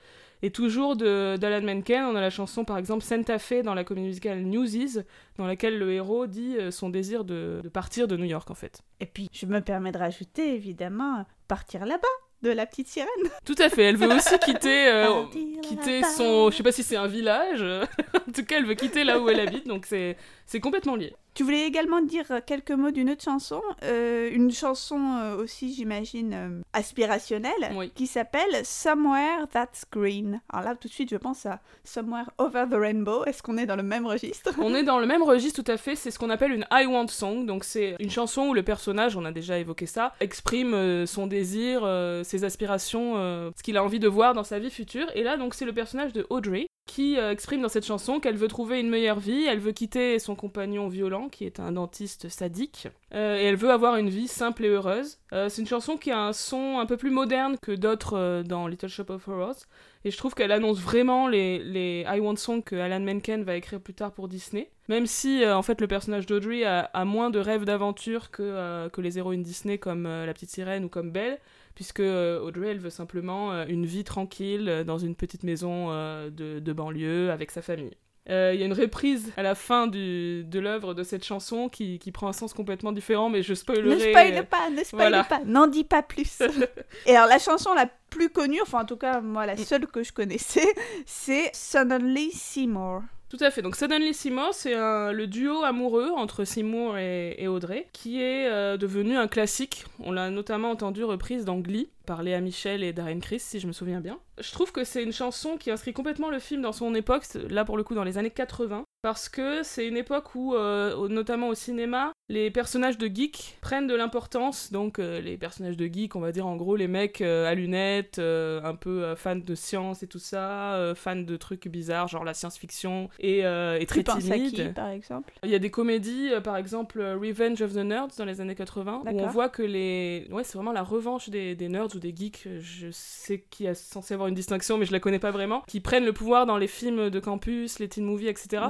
Et 0.46 0.50
toujours 0.52 0.94
d'Alan 0.94 1.60
Menken, 1.60 2.04
on 2.04 2.14
a 2.14 2.20
la 2.20 2.30
chanson 2.30 2.64
par 2.64 2.78
exemple 2.78 3.02
Santa 3.02 3.40
Fe 3.40 3.64
dans 3.64 3.74
la 3.74 3.82
comédie 3.82 4.06
musicale 4.06 4.42
Newsies, 4.42 5.00
dans 5.38 5.46
laquelle 5.48 5.76
le 5.76 5.90
héros 5.90 6.28
dit 6.28 6.56
euh, 6.56 6.70
son 6.70 6.88
désir 6.88 7.24
de, 7.24 7.60
de 7.64 7.68
partir 7.68 8.06
de 8.06 8.16
New 8.16 8.26
York 8.26 8.48
en 8.48 8.54
fait. 8.54 8.82
Et 9.00 9.06
puis 9.06 9.28
je 9.32 9.44
me 9.46 9.60
permets 9.60 9.90
de 9.90 9.98
rajouter 9.98 10.54
évidemment 10.54 11.26
partir 11.48 11.84
là-bas 11.84 12.06
de 12.42 12.50
la 12.50 12.64
petite 12.64 12.86
sirène. 12.86 13.08
Tout 13.44 13.56
à 13.58 13.68
fait, 13.68 13.82
elle 13.82 13.96
veut 13.96 14.06
aussi 14.06 14.38
quitter, 14.38 14.86
euh, 14.86 15.24
quitter 15.62 16.04
son... 16.04 16.52
Je 16.52 16.56
sais 16.58 16.62
pas 16.62 16.70
si 16.70 16.84
c'est 16.84 16.94
un 16.94 17.08
village, 17.08 17.62
en 18.14 18.30
tout 18.30 18.44
cas 18.44 18.58
elle 18.58 18.66
veut 18.66 18.74
quitter 18.74 19.02
là 19.02 19.18
où 19.18 19.28
elle 19.28 19.40
habite, 19.40 19.66
donc 19.66 19.84
c'est 19.84 20.16
complètement 20.60 20.96
lié. 20.96 21.14
Tu 21.36 21.42
voulais 21.42 21.66
également 21.66 22.00
dire 22.00 22.24
quelques 22.46 22.70
mots 22.70 22.90
d'une 22.90 23.10
autre 23.10 23.22
chanson, 23.22 23.60
euh, 23.82 24.30
une 24.32 24.50
chanson 24.50 24.98
euh, 25.18 25.36
aussi, 25.36 25.74
j'imagine, 25.74 26.32
euh, 26.32 26.62
aspirationnelle, 26.72 27.92
qui 27.94 28.06
s'appelle 28.06 28.64
Somewhere 28.64 29.46
That's 29.52 29.84
Green. 29.92 30.40
Alors 30.50 30.64
là, 30.64 30.76
tout 30.76 30.88
de 30.88 30.92
suite, 30.94 31.10
je 31.10 31.16
pense 31.16 31.44
à 31.44 31.60
Somewhere 31.84 32.30
Over 32.38 32.64
the 32.70 32.76
Rainbow. 32.76 33.26
Est-ce 33.26 33.42
qu'on 33.42 33.58
est 33.58 33.66
dans 33.66 33.76
le 33.76 33.82
même 33.82 34.06
registre? 34.06 34.50
On 34.58 34.74
est 34.74 34.82
dans 34.82 34.98
le 34.98 35.04
même 35.04 35.22
registre, 35.22 35.62
tout 35.62 35.70
à 35.70 35.76
fait. 35.76 35.94
C'est 35.94 36.10
ce 36.10 36.18
qu'on 36.18 36.30
appelle 36.30 36.52
une 36.52 36.64
I 36.72 36.86
Want 36.86 37.08
Song. 37.08 37.44
Donc 37.44 37.64
c'est 37.64 37.96
une 38.00 38.10
chanson 38.10 38.46
où 38.46 38.54
le 38.54 38.62
personnage, 38.62 39.14
on 39.14 39.26
a 39.26 39.30
déjà 39.30 39.58
évoqué 39.58 39.84
ça, 39.84 40.14
exprime 40.20 41.04
son 41.04 41.26
désir, 41.26 41.82
ses 42.24 42.44
aspirations, 42.44 43.16
ce 43.54 43.62
qu'il 43.62 43.76
a 43.76 43.84
envie 43.84 44.00
de 44.00 44.08
voir 44.08 44.32
dans 44.32 44.44
sa 44.44 44.58
vie 44.58 44.70
future. 44.70 45.06
Et 45.14 45.22
là, 45.22 45.36
donc, 45.36 45.52
c'est 45.52 45.66
le 45.66 45.74
personnage 45.74 46.14
de 46.14 46.26
Audrey 46.30 46.66
qui 46.86 47.18
euh, 47.18 47.32
exprime 47.32 47.60
dans 47.60 47.68
cette 47.68 47.84
chanson 47.84 48.20
qu'elle 48.20 48.36
veut 48.36 48.48
trouver 48.48 48.80
une 48.80 48.88
meilleure 48.88 49.18
vie, 49.18 49.44
elle 49.44 49.58
veut 49.58 49.72
quitter 49.72 50.18
son 50.18 50.34
compagnon 50.34 50.88
violent 50.88 51.28
qui 51.28 51.44
est 51.44 51.60
un 51.60 51.72
dentiste 51.72 52.28
sadique, 52.28 52.88
euh, 53.12 53.36
et 53.36 53.44
elle 53.44 53.56
veut 53.56 53.70
avoir 53.70 53.96
une 53.96 54.08
vie 54.08 54.28
simple 54.28 54.64
et 54.64 54.68
heureuse. 54.68 55.18
Euh, 55.32 55.48
c'est 55.48 55.60
une 55.60 55.68
chanson 55.68 55.96
qui 55.96 56.12
a 56.12 56.20
un 56.20 56.32
son 56.32 56.78
un 56.78 56.86
peu 56.86 56.96
plus 56.96 57.10
moderne 57.10 57.56
que 57.60 57.72
d'autres 57.72 58.42
dans 58.46 58.68
Little 58.68 58.88
Shop 58.88 59.06
of 59.08 59.26
Horrors, 59.26 59.56
et 60.04 60.12
je 60.12 60.16
trouve 60.16 60.34
qu'elle 60.34 60.52
annonce 60.52 60.78
vraiment 60.78 61.26
les, 61.26 62.04
I 62.08 62.20
Want 62.20 62.36
Songs 62.36 62.62
que 62.62 62.76
Alan 62.76 63.00
Menken 63.00 63.42
va 63.42 63.56
écrire 63.56 63.80
plus 63.80 63.94
tard 63.94 64.12
pour 64.12 64.28
Disney. 64.28 64.70
Même 64.88 65.06
si 65.06 65.44
en 65.44 65.62
fait 65.62 65.80
le 65.80 65.88
personnage 65.88 66.26
d'Audrey 66.26 66.62
a, 66.62 67.04
moins 67.04 67.30
de 67.30 67.40
rêves 67.40 67.64
d'aventure 67.64 68.30
que, 68.30 68.88
que 68.88 69.00
les 69.00 69.18
héroïnes 69.18 69.42
Disney 69.42 69.78
comme 69.78 70.04
La 70.04 70.32
Petite 70.32 70.50
Sirène 70.50 70.84
ou 70.84 70.88
comme 70.88 71.10
Belle, 71.10 71.40
puisque 71.76 72.00
euh, 72.00 72.40
Audrey, 72.40 72.70
elle 72.70 72.80
veut 72.80 72.90
simplement 72.90 73.52
euh, 73.52 73.66
une 73.68 73.84
vie 73.84 74.02
tranquille 74.02 74.68
euh, 74.68 74.82
dans 74.82 74.98
une 74.98 75.14
petite 75.14 75.44
maison 75.44 75.88
de, 75.88 76.72
banlieue 76.72 77.30
avec 77.30 77.52
sa 77.52 77.62
famille. 77.62 77.94
Il 78.28 78.32
y 78.32 78.62
a 78.62 78.66
une 78.66 78.72
reprise 78.72 79.32
à 79.36 79.42
la 79.44 79.54
fin 79.54 79.86
de 79.86 80.58
l'œuvre 80.58 80.94
de 80.94 81.04
cette 81.04 81.24
chanson 81.24 81.68
qui, 81.68 82.00
prend 82.12 82.26
un 82.26 82.32
sens 82.32 82.54
complètement 82.54 82.90
différent, 82.90 83.28
mais 83.28 83.42
je 83.44 83.54
spoilerai. 83.54 83.94
Ne 83.94 84.00
spoile 84.00 84.46
pas, 84.46 84.70
ne 84.70 84.82
spoile 84.82 85.24
pas, 85.28 85.40
n'en 85.44 85.68
dis 85.68 85.84
pas 85.84 86.02
plus. 86.02 86.42
Et 87.06 87.14
alors 87.14 87.28
la 87.28 87.38
chanson 87.38 87.72
la 87.74 87.88
plus 88.10 88.30
connue, 88.30 88.60
enfin 88.62 88.80
en 88.80 88.84
tout 88.84 88.96
cas 88.96 89.20
moi 89.20 89.46
la 89.46 89.54
mm. 89.54 89.58
seule 89.58 89.86
que 89.86 90.02
je 90.02 90.12
connaissais, 90.12 90.66
c'est 91.04 91.50
Suddenly 91.54 92.32
Seymour. 92.32 93.02
Tout 93.28 93.38
à 93.40 93.50
fait. 93.50 93.60
Donc 93.62 93.74
Suddenly 93.74 94.14
Seymour, 94.14 94.50
c'est 94.52 94.74
le 94.74 95.26
duo 95.26 95.62
amoureux 95.64 96.10
entre 96.16 96.44
Seymour 96.44 96.96
et, 96.98 97.48
Audrey, 97.48 97.88
qui 97.92 98.22
est 98.22 98.48
euh, 98.48 98.76
devenu 98.76 99.16
un 99.16 99.26
classique. 99.26 99.84
On 99.98 100.12
l'a 100.12 100.30
notamment 100.30 100.70
entendu 100.70 101.02
reprise 101.02 101.44
dans 101.44 101.58
Glee 101.58 101.88
par 102.06 102.22
Léa 102.22 102.40
Michel 102.40 102.84
et 102.84 102.92
Darren 102.92 103.18
Criss, 103.18 103.42
si 103.42 103.58
je 103.58 103.66
me 103.66 103.72
souviens 103.72 104.00
bien. 104.00 104.18
Je 104.38 104.52
trouve 104.52 104.70
que 104.70 104.84
c'est 104.84 105.02
une 105.02 105.12
chanson 105.12 105.56
qui 105.56 105.70
inscrit 105.70 105.92
complètement 105.92 106.30
le 106.30 106.38
film 106.38 106.62
dans 106.62 106.72
son 106.72 106.94
époque, 106.94 107.24
là 107.50 107.64
pour 107.64 107.76
le 107.76 107.82
coup 107.82 107.94
dans 107.94 108.04
les 108.04 108.16
années 108.16 108.30
80, 108.30 108.84
parce 109.02 109.28
que 109.28 109.62
c'est 109.62 109.86
une 109.86 109.96
époque 109.96 110.34
où, 110.34 110.54
euh, 110.54 111.08
notamment 111.08 111.48
au 111.48 111.54
cinéma, 111.54 112.12
les 112.28 112.50
personnages 112.50 112.98
de 112.98 113.06
geeks 113.06 113.56
prennent 113.60 113.86
de 113.86 113.94
l'importance. 113.94 114.72
Donc 114.72 114.98
euh, 114.98 115.20
les 115.20 115.36
personnages 115.36 115.76
de 115.76 115.86
geeks, 115.86 116.16
on 116.16 116.20
va 116.20 116.32
dire 116.32 116.46
en 116.46 116.56
gros 116.56 116.76
les 116.76 116.88
mecs 116.88 117.20
euh, 117.20 117.46
à 117.46 117.54
lunettes, 117.54 118.18
un 118.18 118.74
peu 118.74 119.14
fans 119.14 119.36
de 119.36 119.54
science 119.54 120.02
et 120.02 120.06
tout 120.06 120.18
ça, 120.18 120.92
fans 120.94 121.16
de 121.16 121.36
trucs 121.36 121.68
bizarres, 121.68 122.08
genre 122.08 122.24
la 122.24 122.34
science-fiction, 122.34 123.08
et, 123.20 123.40
et 123.40 123.86
très 123.86 124.02
timides. 124.02 124.74
par 124.74 124.88
exemple? 124.88 125.32
Il 125.44 125.50
y 125.50 125.54
a 125.54 125.58
des 125.58 125.70
comédies, 125.70 126.30
par 126.42 126.56
exemple 126.56 127.00
Revenge 127.00 127.62
of 127.62 127.72
the 127.72 127.78
Nerds 127.78 128.16
dans 128.18 128.24
les 128.24 128.40
années 128.40 128.54
80, 128.54 129.02
où 129.06 129.20
on 129.20 129.26
voit 129.28 129.48
que 129.48 129.62
les... 129.62 130.26
Ouais, 130.30 130.44
c'est 130.44 130.54
vraiment 130.54 130.72
la 130.72 130.82
revanche 130.82 131.28
des, 131.28 131.54
des 131.54 131.68
nerds 131.68 131.94
ou 131.94 131.98
des 131.98 132.14
geeks, 132.14 132.48
je 132.60 132.88
sais 132.90 133.44
qu'il 133.50 133.66
est 133.66 133.74
censé 133.74 134.14
avoir 134.14 134.28
une 134.28 134.34
distinction, 134.34 134.78
mais 134.78 134.86
je 134.86 134.92
la 134.92 135.00
connais 135.00 135.18
pas 135.18 135.30
vraiment, 135.30 135.62
qui 135.66 135.80
prennent 135.80 136.04
le 136.04 136.12
pouvoir 136.12 136.46
dans 136.46 136.58
les 136.58 136.66
films 136.66 137.10
de 137.10 137.20
campus, 137.20 137.78
les 137.78 137.88
teen 137.88 138.04
movies, 138.04 138.28
etc. 138.28 138.62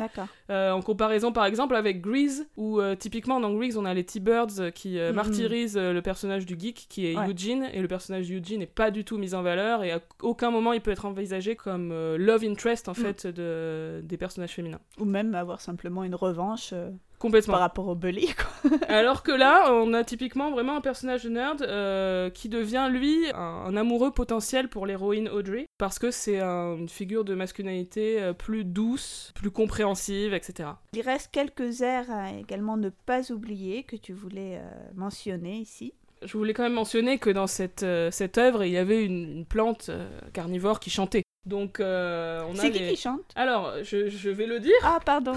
Euh, 0.50 0.70
en 0.72 0.82
comparaison, 0.82 1.32
par 1.32 1.44
exemple, 1.44 1.74
avec 1.74 2.00
Grease, 2.00 2.46
où 2.56 2.80
euh, 2.80 2.94
typiquement 2.94 3.40
dans 3.50 3.80
on 3.80 3.84
a 3.84 3.94
les 3.94 4.04
T-Birds 4.04 4.72
qui 4.74 4.98
euh, 4.98 5.10
mm-hmm. 5.10 5.14
martyrisent 5.14 5.76
le 5.76 6.00
personnage 6.00 6.46
du 6.46 6.58
geek, 6.58 6.86
qui 6.88 7.06
est 7.06 7.14
Eugene, 7.14 7.68
et 7.72 7.80
le 7.80 7.88
personnage 7.88 8.28
d'Eugene 8.28 8.60
n'est 8.60 8.66
pas 8.66 8.90
du 8.90 9.04
tout 9.04 9.18
mis 9.18 9.34
en 9.34 9.42
valeur, 9.42 9.82
et 9.82 9.92
à 9.92 10.00
aucun 10.22 10.50
moment 10.50 10.72
il 10.72 10.80
peut 10.80 10.90
être 10.90 11.04
envisagé 11.04 11.56
comme 11.56 11.90
love 12.16 12.44
interest, 12.44 12.88
en 12.88 12.92
mm. 12.92 12.94
fait, 12.94 13.26
de, 13.26 14.00
des 14.04 14.16
personnages 14.16 14.52
féminins. 14.52 14.80
Ou 14.98 15.04
même 15.04 15.34
avoir 15.34 15.60
simplement 15.60 16.04
une 16.04 16.14
revanche. 16.14 16.72
Complètement. 17.18 17.54
Par 17.54 17.60
rapport 17.60 17.88
au 17.88 17.94
bully, 17.94 18.28
quoi. 18.34 18.78
Alors 18.88 19.22
que 19.22 19.32
là, 19.32 19.72
on 19.72 19.92
a 19.94 20.04
typiquement 20.04 20.50
vraiment 20.50 20.76
un 20.76 20.80
personnage 20.80 21.24
de 21.24 21.30
nerd 21.30 21.62
euh, 21.62 22.30
qui 22.30 22.48
devient, 22.48 22.88
lui, 22.90 23.26
un, 23.34 23.76
amoureux 23.76 24.10
potentiel 24.10 24.68
pour 24.68 24.86
l'héroïne 24.86 25.28
Audrey, 25.28 25.66
parce 25.78 25.98
que 25.98 26.10
c'est 26.10 26.40
une 26.40 26.88
figure 26.88 27.24
de 27.24 27.34
masculinité 27.34 28.22
euh, 28.22 28.32
plus 28.32 28.64
douce, 28.64 29.32
plus 29.34 29.50
compréhensive, 29.50 30.34
etc. 30.34 30.70
Il 30.92 31.02
reste 31.02 31.30
quelques 31.32 31.80
airs 31.82 32.10
à 32.10 32.32
également 32.32 32.76
ne 32.76 32.90
pas 32.90 33.32
oublier 33.32 33.82
que 33.82 33.96
tu 33.96 34.12
voulais 34.12 34.58
euh, 34.58 34.70
mentionner 34.94 35.56
ici. 35.58 35.94
Je 36.22 36.36
voulais 36.36 36.54
quand 36.54 36.62
même 36.62 36.72
mentionner 36.72 37.18
que 37.18 37.28
dans 37.30 37.46
cette, 37.46 37.84
cette 38.10 38.38
œuvre, 38.38 38.64
il 38.64 38.72
y 38.72 38.78
avait 38.78 39.04
une, 39.04 39.44
plante 39.44 39.90
carnivore 40.32 40.80
qui 40.80 40.88
chantait. 40.88 41.25
Donc, 41.46 41.78
euh, 41.78 42.42
on 42.48 42.54
a 42.54 42.62
C'est 42.62 42.72
qui 42.72 42.88
qui 42.88 42.96
chante? 42.96 43.22
Alors, 43.36 43.72
je, 43.84 44.28
vais 44.28 44.46
le 44.46 44.58
dire. 44.58 44.74
Ah, 44.82 44.98
pardon. 45.04 45.34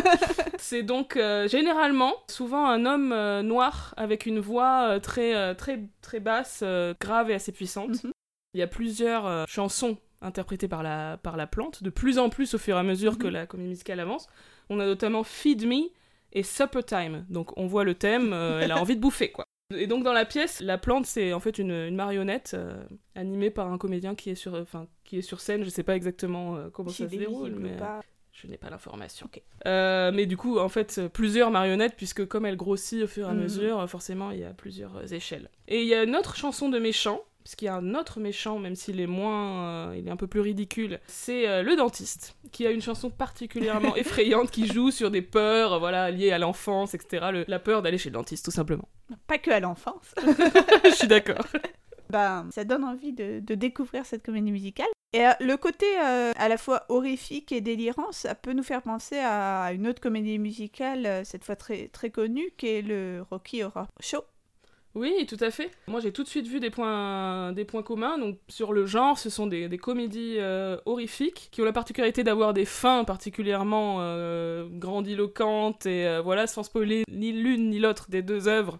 c'est 0.58 0.84
donc 0.84 1.16
euh, 1.16 1.48
généralement, 1.48 2.14
souvent 2.28 2.64
un 2.64 2.86
homme 2.86 3.12
euh, 3.12 3.42
noir 3.42 3.92
avec 3.96 4.24
une 4.24 4.38
voix 4.38 5.00
très, 5.00 5.54
très, 5.56 5.80
très 6.00 6.20
basse, 6.20 6.62
grave 7.00 7.30
et 7.30 7.34
assez 7.34 7.50
puissante. 7.50 8.04
Mhm. 8.04 8.12
Il 8.54 8.60
y 8.60 8.62
a 8.62 8.68
plusieurs 8.68 9.46
chansons 9.48 9.98
interprétées 10.22 10.68
par 10.68 10.82
la, 10.82 11.18
par 11.18 11.36
la 11.36 11.46
plante, 11.46 11.82
de 11.82 11.90
plus 11.90 12.18
en 12.18 12.28
plus 12.28 12.54
au 12.54 12.58
fur 12.58 12.76
et 12.76 12.80
à 12.80 12.84
mesure 12.84 13.18
que 13.18 13.26
mhm. 13.26 13.32
la 13.32 13.46
comédie 13.46 13.70
musicale 13.70 13.98
avance. 13.98 14.28
On 14.70 14.78
a 14.78 14.86
notamment 14.86 15.24
Feed 15.24 15.66
Me 15.66 15.90
et 16.32 16.44
Supper 16.44 16.84
Time. 16.84 17.26
Donc, 17.30 17.56
on 17.58 17.66
voit 17.66 17.84
le 17.84 17.94
thème, 17.94 18.32
elle 18.32 18.70
a 18.70 18.78
envie 18.78 18.94
de 18.94 19.00
bouffer, 19.00 19.32
quoi. 19.32 19.44
Et 19.76 19.86
donc 19.86 20.02
dans 20.02 20.14
la 20.14 20.24
pièce, 20.24 20.60
la 20.60 20.78
plante 20.78 21.04
c'est 21.04 21.34
en 21.34 21.40
fait 21.40 21.58
une, 21.58 21.94
marionnette 21.94 22.52
euh, 22.54 22.82
animée 23.14 23.50
par 23.50 23.70
un 23.70 23.76
comédien 23.76 24.14
qui 24.14 24.30
est 24.30 24.34
sur, 24.34 24.54
enfin 24.54 24.86
qui 25.04 25.18
est 25.18 25.22
sur 25.22 25.40
scène. 25.40 25.62
Je 25.62 25.68
sais 25.68 25.82
pas 25.82 25.94
exactement 25.94 26.56
euh, 26.56 26.70
comment 26.70 26.88
ça 26.88 27.06
se 27.06 27.14
déroule, 27.14 27.54
mais 27.58 27.76
je 28.32 28.46
n'ai 28.46 28.56
pas 28.56 28.70
l'information. 28.70 29.28
Euh, 29.66 30.10
mais 30.10 30.24
du 30.24 30.38
coup, 30.38 30.58
en 30.58 30.70
fait, 30.70 31.02
plusieurs 31.12 31.50
marionnettes 31.50 31.96
puisque 31.96 32.26
comme 32.26 32.46
elle 32.46 32.56
grossit 32.56 33.02
au 33.02 33.06
fur 33.06 33.26
et 33.26 33.30
à 33.30 33.34
mhm. 33.34 33.42
mesure, 33.42 33.90
forcément 33.90 34.30
il 34.30 34.38
y 34.38 34.44
a 34.44 34.54
plusieurs 34.54 35.12
échelles. 35.12 35.50
Et 35.66 35.82
il 35.82 35.86
y 35.86 35.94
a 35.94 36.02
une 36.02 36.16
autre 36.16 36.34
chanson 36.34 36.70
de 36.70 36.78
méchant 36.78 37.20
qu'il 37.56 37.66
y 37.66 37.68
a 37.68 37.74
un 37.74 37.94
autre 37.94 38.20
méchant, 38.20 38.58
même 38.58 38.74
s'il 38.74 39.00
est 39.00 39.06
moins, 39.06 39.94
il 39.94 40.06
est 40.06 40.10
un 40.10 40.16
peu 40.16 40.26
plus 40.26 40.40
ridicule, 40.40 41.00
c'est 41.06 41.62
le 41.62 41.76
dentiste, 41.76 42.36
qui 42.52 42.66
a 42.66 42.70
une 42.70 42.82
chanson 42.82 43.10
particulièrement 43.10 43.96
effrayante 43.96 44.50
qui 44.50 44.66
joue 44.66 44.90
sur 44.90 45.10
des 45.10 45.22
peurs, 45.22 45.78
voilà, 45.78 46.10
liées 46.10 46.32
à 46.32 46.38
l'enfance, 46.38 46.94
etc. 46.94 47.44
la 47.46 47.58
peur 47.58 47.82
d'aller 47.82 47.98
chez 47.98 48.10
le 48.10 48.14
dentiste, 48.14 48.44
tout 48.44 48.50
simplement. 48.50 48.88
Pas 49.26 49.38
que 49.38 49.50
à 49.50 49.60
l'enfance. 49.60 50.14
Je 50.84 50.94
suis 50.94 51.08
d'accord. 51.08 51.46
Ben, 52.10 52.48
ça 52.50 52.64
donne 52.64 52.84
envie 52.84 53.12
de, 53.12 53.40
découvrir 53.40 54.06
cette 54.06 54.24
comédie 54.24 54.50
musicale. 54.50 54.88
Et 55.12 55.26
euh, 55.26 55.32
le 55.40 55.56
côté 55.56 55.84
euh, 56.02 56.32
à 56.36 56.48
la 56.48 56.56
fois 56.56 56.84
horrifique 56.88 57.52
et 57.52 57.60
délirant, 57.60 58.12
ça 58.12 58.34
peut 58.34 58.52
nous 58.52 58.62
faire 58.62 58.80
penser 58.80 59.18
à 59.18 59.72
une 59.72 59.86
autre 59.86 60.00
comédie 60.00 60.38
musicale, 60.38 61.06
euh, 61.06 61.24
cette 61.24 61.44
fois 61.44 61.54
très, 61.54 61.88
très 61.88 62.08
connue, 62.08 62.50
qui 62.56 62.66
est 62.68 62.82
le 62.82 63.26
Rocky 63.30 63.62
Horror 63.62 63.88
Show. 64.00 64.22
Oui, 64.94 65.26
tout 65.28 65.36
à 65.40 65.50
fait. 65.50 65.70
Moi, 65.86 66.00
j'ai 66.00 66.12
tout 66.12 66.22
de 66.22 66.28
suite 66.28 66.46
vu 66.46 66.60
des 66.60 66.70
points, 66.70 67.52
des 67.52 67.64
points 67.64 67.82
communs. 67.82 68.18
Donc, 68.18 68.38
sur 68.48 68.72
le 68.72 68.86
genre, 68.86 69.18
ce 69.18 69.30
sont 69.30 69.46
des, 69.46 69.68
comédies 69.78 70.36
euh, 70.38 70.76
horrifiques 70.86 71.48
qui 71.52 71.60
ont 71.60 71.64
la 71.64 71.72
particularité 71.72 72.24
d'avoir 72.24 72.52
des 72.52 72.64
fins 72.64 73.04
particulièrement 73.04 73.98
euh, 74.00 74.66
grandiloquentes 74.70 75.86
et 75.86 76.06
euh, 76.06 76.20
voilà, 76.20 76.46
sans 76.46 76.62
spoiler 76.62 77.04
ni 77.08 77.32
l'une 77.32 77.70
ni 77.70 77.78
l'autre 77.78 78.06
des 78.08 78.22
deux 78.22 78.48
œuvres, 78.48 78.78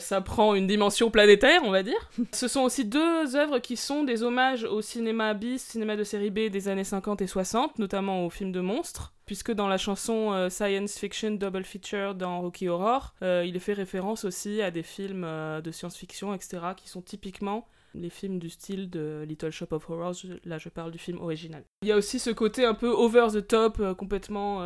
ça 0.00 0.20
prend 0.20 0.54
une 0.54 0.66
dimension 0.66 1.10
planétaire, 1.10 1.60
on 1.64 1.70
va 1.70 1.82
dire. 1.82 2.10
ce 2.32 2.48
sont 2.48 2.62
aussi 2.62 2.84
deux 2.84 3.36
œuvres 3.36 3.58
qui 3.58 3.76
sont 3.76 4.02
des 4.02 4.22
hommages 4.22 4.64
au 4.64 4.80
cinéma 4.82 5.34
bis, 5.34 5.62
cinéma 5.62 5.96
de 5.96 6.04
série 6.04 6.30
B 6.30 6.48
des 6.50 6.68
années 6.68 6.84
50 6.84 7.22
et 7.22 7.26
60, 7.26 7.78
notamment 7.78 8.26
au 8.26 8.30
film 8.30 8.52
de 8.52 8.60
monstres 8.60 9.12
puisque 9.30 9.52
dans 9.52 9.68
la 9.68 9.78
chanson 9.78 10.32
euh, 10.32 10.48
Science 10.50 10.98
Fiction 10.98 11.30
Double 11.30 11.62
Feature 11.62 12.16
dans 12.16 12.40
Rocky 12.40 12.68
Horror, 12.68 13.14
euh, 13.22 13.44
il 13.46 13.60
fait 13.60 13.74
référence 13.74 14.24
aussi 14.24 14.60
à 14.60 14.72
des 14.72 14.82
films 14.82 15.22
euh, 15.22 15.60
de 15.60 15.70
science-fiction, 15.70 16.34
etc., 16.34 16.58
qui 16.76 16.88
sont 16.88 17.00
typiquement 17.00 17.68
les 17.94 18.10
films 18.10 18.40
du 18.40 18.50
style 18.50 18.90
de 18.90 19.24
Little 19.28 19.52
Shop 19.52 19.68
of 19.70 19.88
Horrors, 19.88 20.16
là 20.44 20.58
je 20.58 20.68
parle 20.68 20.90
du 20.90 20.98
film 20.98 21.20
original. 21.20 21.62
Il 21.82 21.88
y 21.88 21.92
a 21.92 21.96
aussi 21.96 22.18
ce 22.18 22.30
côté 22.30 22.64
un 22.64 22.74
peu 22.74 22.88
over 22.88 23.28
the 23.32 23.46
top, 23.46 23.80
complètement 23.96 24.64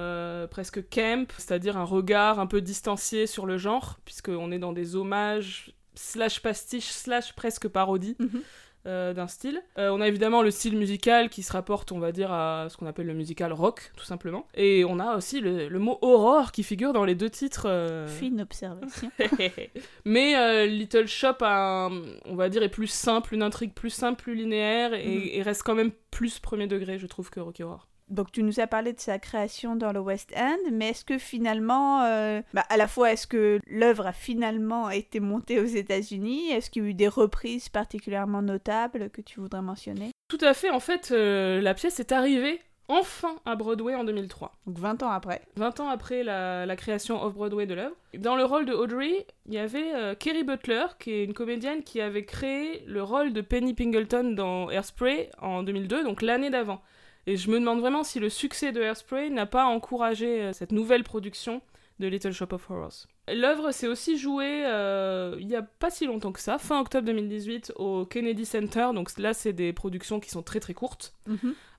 presque 0.50 0.88
camp, 0.88 1.30
c'est-à-dire 1.36 1.76
un 1.76 1.84
regard 1.84 2.40
un 2.40 2.46
peu 2.46 2.62
distancié 2.62 3.26
sur 3.26 3.44
le 3.44 3.58
genre, 3.58 3.98
puisqu'on 4.06 4.50
est 4.50 4.58
dans 4.58 4.72
des 4.72 4.96
hommages 4.96 5.74
slash 5.94 6.40
pastiche 6.40 6.88
slash 6.88 7.34
presque 7.34 7.68
parodie. 7.68 8.16
Mhm. 8.18 8.40
Euh, 8.86 9.12
d'un 9.14 9.26
style. 9.26 9.62
Euh, 9.78 9.88
on 9.90 10.00
a 10.00 10.08
évidemment 10.08 10.42
le 10.42 10.50
style 10.50 10.76
musical 10.76 11.28
qui 11.30 11.42
se 11.42 11.52
rapporte, 11.52 11.92
on 11.92 11.98
va 11.98 12.12
dire, 12.12 12.32
à 12.32 12.68
ce 12.68 12.76
qu'on 12.76 12.86
appelle 12.86 13.06
le 13.06 13.14
musical 13.14 13.52
rock, 13.52 13.92
tout 13.96 14.04
simplement. 14.04 14.46
Et 14.54 14.84
on 14.84 14.98
a 14.98 15.16
aussi 15.16 15.40
le, 15.40 15.68
le 15.68 15.78
mot 15.78 15.98
horror 16.02 16.52
qui 16.52 16.62
figure 16.62 16.92
dans 16.92 17.04
les 17.04 17.14
deux 17.14 17.30
titres. 17.30 17.66
euh, 17.68 18.06
Fine 18.08 18.40
observation. 18.42 19.10
Mais 20.04 20.36
euh, 20.36 20.66
Little 20.66 21.06
Shop, 21.06 21.36
a 21.40 21.86
un- 21.86 22.02
on 22.26 22.34
va 22.36 22.48
dire, 22.48 22.62
est 22.62 22.68
plus 22.68 22.86
simple, 22.86 23.34
une 23.34 23.42
intrigue 23.42 23.72
plus 23.72 23.90
simple, 23.90 24.22
plus 24.22 24.34
linéaire, 24.34 24.94
et, 24.94 25.06
Mhm. 25.06 25.28
et 25.32 25.42
reste 25.42 25.62
quand 25.62 25.74
même 25.74 25.90
plus 26.10 26.38
premier 26.38 26.66
degré, 26.66 26.98
je 26.98 27.06
trouve, 27.06 27.30
que 27.30 27.40
Rocky 27.40 27.62
Horror. 27.62 27.88
Donc 28.08 28.32
tu 28.32 28.42
nous 28.42 28.60
as 28.60 28.66
parlé 28.66 28.92
de 28.92 29.00
sa 29.00 29.18
création 29.18 29.76
dans 29.76 29.92
le 29.92 30.00
West 30.00 30.32
End, 30.36 30.58
mais 30.72 30.90
est-ce 30.90 31.04
que 31.04 31.18
finalement, 31.18 32.02
euh, 32.02 32.42
bah, 32.52 32.64
à 32.68 32.76
la 32.76 32.86
fois 32.86 33.12
est-ce 33.12 33.26
que 33.26 33.60
l'œuvre 33.66 34.06
a 34.06 34.12
finalement 34.12 34.90
été 34.90 35.20
montée 35.20 35.58
aux 35.58 35.64
États-Unis? 35.64 36.50
Est-ce 36.50 36.70
qu'il 36.70 36.82
y 36.82 36.86
a 36.86 36.88
eu 36.90 36.94
des 36.94 37.08
reprises 37.08 37.68
particulièrement 37.68 38.42
notables 38.42 39.10
que 39.10 39.22
tu 39.22 39.40
voudrais 39.40 39.62
mentionner? 39.62 40.10
Tout 40.28 40.38
à 40.42 40.54
fait, 40.54 40.70
en 40.70 40.80
fait, 40.80 41.10
euh, 41.12 41.60
la 41.60 41.74
pièce 41.74 41.98
est 42.00 42.12
arrivée 42.12 42.60
enfin 42.88 43.36
à 43.46 43.56
Broadway 43.56 43.94
en 43.94 44.04
2003. 44.04 44.52
Donc 44.66 44.78
20 44.78 45.02
ans 45.02 45.10
après. 45.10 45.42
20 45.56 45.80
ans 45.80 45.88
après 45.88 46.22
la, 46.22 46.66
la 46.66 46.76
création 46.76 47.22
off-Broadway 47.22 47.66
de 47.66 47.74
l'œuvre. 47.74 47.96
Dans 48.18 48.36
le 48.36 48.44
rôle 48.44 48.66
de 48.66 48.72
Audrey, 48.72 49.26
il 49.46 49.54
y 49.54 49.58
avait 49.58 49.94
euh, 49.94 50.14
Kerry 50.14 50.44
Butler, 50.44 50.84
qui 50.98 51.12
est 51.12 51.24
une 51.24 51.34
comédienne 51.34 51.82
qui 51.82 52.00
avait 52.00 52.24
créé 52.24 52.84
le 52.86 53.02
rôle 53.02 53.32
de 53.32 53.40
Penny 53.40 53.74
Pingleton 53.74 54.34
dans 54.34 54.70
Hairspray 54.70 55.30
en 55.40 55.62
2002, 55.62 56.04
donc 56.04 56.22
l'année 56.22 56.50
d'avant. 56.50 56.82
Et 57.26 57.36
je 57.36 57.50
me 57.50 57.58
demande 57.58 57.80
vraiment 57.80 58.04
si 58.04 58.20
le 58.20 58.28
succès 58.28 58.72
de 58.72 58.80
Hairspray 58.82 59.30
n'a 59.30 59.46
pas 59.46 59.64
encouragé 59.64 60.42
euh, 60.42 60.52
cette 60.52 60.72
nouvelle 60.72 61.04
production 61.04 61.62
de 62.00 62.08
Little 62.08 62.32
Shop 62.32 62.48
of 62.52 62.70
Horrors. 62.70 63.06
L'œuvre 63.32 63.70
s'est 63.70 63.86
aussi 63.88 64.18
jouée 64.18 64.64
euh, 64.66 65.36
il 65.40 65.48
y 65.48 65.56
a 65.56 65.62
pas 65.62 65.90
si 65.90 66.06
longtemps 66.06 66.32
que 66.32 66.40
ça, 66.40 66.58
fin 66.58 66.80
octobre 66.80 67.06
2018, 67.06 67.72
au 67.76 68.04
Kennedy 68.04 68.44
Center. 68.44 68.88
Donc 68.94 69.16
là, 69.18 69.32
c'est 69.32 69.52
des 69.52 69.72
productions 69.72 70.20
qui 70.20 70.28
sont 70.28 70.42
très 70.42 70.60
très 70.60 70.74
courtes. 70.74 71.14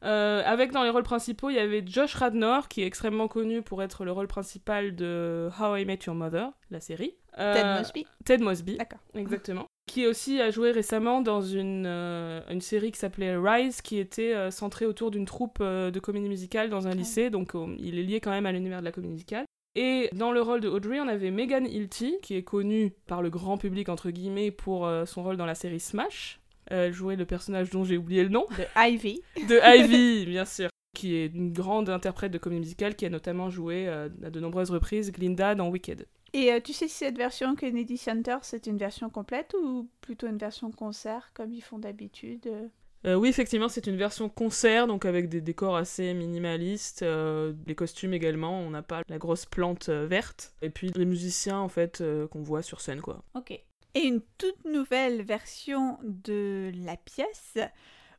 Euh, 0.03 0.41
avec 0.45 0.71
dans 0.71 0.83
les 0.83 0.89
rôles 0.89 1.03
principaux, 1.03 1.49
il 1.49 1.55
y 1.55 1.59
avait 1.59 1.83
Josh 1.85 2.15
Radnor, 2.15 2.67
qui 2.67 2.81
est 2.81 2.87
extrêmement 2.87 3.27
connu 3.27 3.61
pour 3.61 3.83
être 3.83 4.05
le 4.05 4.11
rôle 4.11 4.27
principal 4.27 4.95
de 4.95 5.49
How 5.59 5.75
I 5.75 5.85
Met 5.85 5.99
Your 6.07 6.15
Mother, 6.15 6.51
la 6.71 6.79
série. 6.79 7.15
Euh, 7.37 7.53
Ted 7.53 7.79
Mosby 7.79 8.07
Ted 8.23 8.43
Mosby, 8.43 8.77
D'accord. 8.77 8.99
exactement. 9.13 9.67
Qui 9.87 10.07
aussi 10.07 10.41
a 10.41 10.49
joué 10.49 10.71
récemment 10.71 11.21
dans 11.21 11.41
une, 11.41 11.85
euh, 11.85 12.41
une 12.49 12.61
série 12.61 12.91
qui 12.91 12.99
s'appelait 12.99 13.37
Rise, 13.37 13.81
qui 13.81 13.99
était 13.99 14.33
euh, 14.33 14.49
centrée 14.49 14.87
autour 14.87 15.11
d'une 15.11 15.25
troupe 15.25 15.59
euh, 15.61 15.91
de 15.91 15.99
comédie 15.99 16.27
musicale 16.27 16.69
dans 16.71 16.87
un 16.87 16.95
lycée, 16.95 17.29
donc 17.29 17.53
il 17.77 17.99
est 17.99 18.03
lié 18.03 18.19
quand 18.19 18.31
même 18.31 18.47
à 18.47 18.51
l'univers 18.51 18.79
de 18.79 18.85
la 18.85 18.91
comédie 18.91 19.13
musicale. 19.13 19.45
Et 19.75 20.09
dans 20.13 20.31
le 20.31 20.41
rôle 20.41 20.61
de 20.61 20.69
Audrey, 20.69 20.99
on 20.99 21.07
avait 21.07 21.31
Megan 21.31 21.67
Hilty, 21.67 22.17
qui 22.21 22.35
est 22.35 22.43
connue 22.43 22.93
par 23.07 23.21
le 23.21 23.29
grand 23.29 23.57
public, 23.57 23.89
entre 23.89 24.09
guillemets, 24.09 24.49
pour 24.49 24.89
son 25.05 25.21
rôle 25.21 25.35
dans 25.35 25.45
la 25.45 25.55
série 25.55 25.81
Smash. 25.81 26.39
Elle 26.67 26.93
jouait 26.93 27.17
le 27.17 27.25
personnage 27.25 27.69
dont 27.69 27.83
j'ai 27.83 27.97
oublié 27.97 28.23
le 28.23 28.29
nom 28.29 28.45
De 28.57 28.63
Ivy. 28.77 29.21
de 29.49 29.59
Ivy, 29.77 30.25
bien 30.29 30.45
sûr, 30.45 30.69
qui 30.95 31.15
est 31.15 31.27
une 31.27 31.51
grande 31.51 31.89
interprète 31.89 32.31
de 32.31 32.37
comédie 32.37 32.61
musicale 32.61 32.95
qui 32.95 33.05
a 33.05 33.09
notamment 33.09 33.49
joué 33.49 33.87
à 33.89 34.07
de 34.07 34.39
nombreuses 34.39 34.71
reprises 34.71 35.11
Glinda 35.11 35.55
dans 35.55 35.67
Wicked. 35.67 36.07
Et 36.35 36.51
euh, 36.51 36.59
tu 36.59 36.73
sais 36.73 36.89
si 36.89 36.95
cette 36.95 37.17
version 37.17 37.55
Kennedy 37.55 37.97
Center, 37.97 38.39
c'est 38.41 38.67
une 38.67 38.77
version 38.77 39.09
complète 39.09 39.55
ou 39.57 39.89
plutôt 40.01 40.27
une 40.27 40.37
version 40.37 40.69
concert 40.69 41.31
comme 41.33 41.53
ils 41.53 41.61
font 41.61 41.79
d'habitude 41.79 42.47
euh? 42.47 42.67
Euh, 43.05 43.15
oui, 43.15 43.29
effectivement, 43.29 43.69
c'est 43.69 43.87
une 43.87 43.95
version 43.95 44.27
concert, 44.27 44.85
donc 44.87 45.05
avec 45.05 45.29
des 45.29 45.39
décors 45.39 45.77
assez 45.77 46.13
minimalistes, 46.13 47.03
euh, 47.03 47.53
les 47.67 47.75
costumes 47.75 48.13
également, 48.13 48.59
on 48.59 48.71
n'a 48.71 48.81
pas 48.81 49.03
la 49.07 49.17
grosse 49.17 49.45
plante 49.45 49.89
euh, 49.89 50.07
verte, 50.07 50.55
et 50.63 50.71
puis 50.71 50.91
les 50.95 51.05
musiciens, 51.05 51.59
en 51.59 51.69
fait, 51.69 52.03
qu'on 52.31 52.41
voit 52.41 52.63
sur 52.63 52.81
scène, 52.81 53.01
quoi. 53.01 53.23
Ok. 53.35 53.51
Et 53.51 54.01
une 54.01 54.21
toute 54.39 54.65
nouvelle 54.65 55.21
version 55.21 55.99
de 56.03 56.71
la 56.83 56.97
pièce 56.97 57.59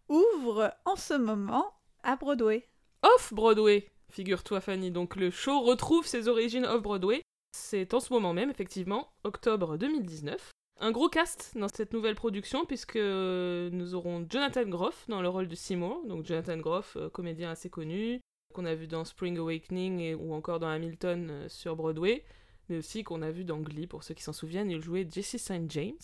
ouvre 0.09 0.73
en 0.85 0.95
ce 0.95 1.15
moment 1.15 1.67
à 2.05 2.15
Broadway. 2.15 2.69
Off-Broadway, 3.03 3.89
figure-toi 4.09 4.61
Fanny, 4.61 4.93
donc 4.93 5.17
le 5.17 5.31
show 5.31 5.61
retrouve 5.63 6.07
ses 6.07 6.29
origines 6.29 6.65
off-Broadway. 6.65 7.23
C'est 7.53 7.95
en 7.95 8.01
ce 8.01 8.13
moment 8.13 8.33
même, 8.33 8.51
effectivement, 8.51 9.13
octobre 9.25 9.77
2019. 9.77 10.51
Un 10.79 10.91
gros 10.91 11.09
cast 11.09 11.57
dans 11.57 11.69
cette 11.69 11.95
nouvelle 11.95 12.15
production, 12.15 12.67
puisque 12.67 12.97
nous 12.97 13.95
aurons 13.95 14.27
Jonathan 14.29 14.67
Groff 14.69 15.07
dans 15.09 15.23
le 15.23 15.29
rôle 15.29 15.49
de 15.49 15.55
Seymour, 15.55 16.05
donc 16.07 16.27
Jonathan 16.27 16.59
Groff, 16.59 16.97
euh, 16.97 17.09
comédien 17.09 17.51
assez 17.51 17.71
connu, 17.71 18.21
qu'on 18.53 18.67
a 18.67 18.75
vu 18.75 18.87
dans 18.87 19.05
Spring 19.05 19.39
Awakening 19.39 20.15
ou 20.17 20.35
encore 20.35 20.61
dans 20.61 20.69
Hamilton 20.69 21.29
euh, 21.31 21.49
sur 21.49 21.77
Broadway, 21.77 22.25
mais 22.69 22.77
aussi 22.77 23.05
qu'on 23.05 23.23
a 23.23 23.31
vu 23.31 23.45
dans 23.45 23.61
Glee, 23.61 23.87
pour 23.87 24.05
ceux 24.05 24.13
qui 24.13 24.23
s'en 24.23 24.35
souviennent, 24.35 24.71
il 24.71 24.83
jouait 24.83 25.07
Jesse 25.11 25.37
St. 25.37 25.71
James. 25.71 25.95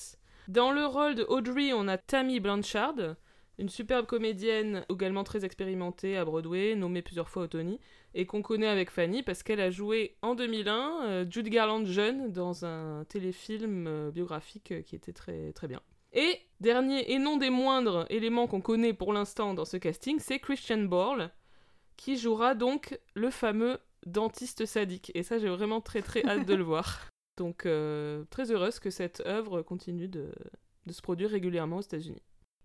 Dans 0.48 0.72
le 0.72 0.86
rôle 0.86 1.16
de 1.16 1.24
Audrey, 1.24 1.72
on 1.74 1.86
a 1.86 1.98
Tammy 1.98 2.40
Blanchard, 2.40 3.16
une 3.58 3.68
superbe 3.68 4.06
comédienne 4.06 4.84
également 4.90 5.24
très 5.24 5.44
expérimentée 5.44 6.16
à 6.16 6.24
Broadway, 6.24 6.74
nommée 6.74 7.02
plusieurs 7.02 7.28
fois 7.28 7.44
au 7.44 7.46
Tony, 7.46 7.78
et 8.14 8.26
qu'on 8.26 8.42
connaît 8.42 8.66
avec 8.66 8.90
Fanny 8.90 9.22
parce 9.22 9.42
qu'elle 9.42 9.60
a 9.60 9.70
joué 9.70 10.16
en 10.22 10.34
2001 10.34 11.04
euh, 11.04 11.26
Judy 11.28 11.50
Garland 11.50 11.84
jeune 11.84 12.30
dans 12.30 12.64
un 12.64 13.04
téléfilm 13.04 13.86
euh, 13.86 14.10
biographique 14.10 14.72
euh, 14.72 14.82
qui 14.82 14.96
était 14.96 15.12
très, 15.12 15.52
très 15.52 15.68
bien. 15.68 15.80
Et 16.12 16.38
dernier 16.60 17.12
et 17.12 17.18
non 17.18 17.38
des 17.38 17.50
moindres 17.50 18.06
éléments 18.10 18.46
qu'on 18.46 18.60
connaît 18.60 18.92
pour 18.92 19.12
l'instant 19.12 19.54
dans 19.54 19.64
ce 19.64 19.78
casting, 19.78 20.18
c'est 20.18 20.38
Christian 20.38 20.82
Borle, 20.82 21.30
qui 21.96 22.16
jouera 22.16 22.54
donc 22.54 22.98
le 23.14 23.30
fameux 23.30 23.78
dentiste 24.06 24.66
sadique. 24.66 25.10
Et 25.14 25.22
ça, 25.22 25.38
j'ai 25.38 25.48
vraiment 25.48 25.80
très 25.80 26.02
très 26.02 26.24
hâte 26.26 26.46
de 26.46 26.54
le 26.54 26.62
voir. 26.64 27.08
Donc, 27.38 27.64
euh, 27.64 28.24
très 28.30 28.50
heureuse 28.50 28.78
que 28.78 28.90
cette 28.90 29.22
œuvre 29.26 29.62
continue 29.62 30.08
de, 30.08 30.32
de 30.84 30.92
se 30.92 31.00
produire 31.00 31.30
régulièrement 31.30 31.78
aux 31.78 31.82
États-Unis. 31.82 32.22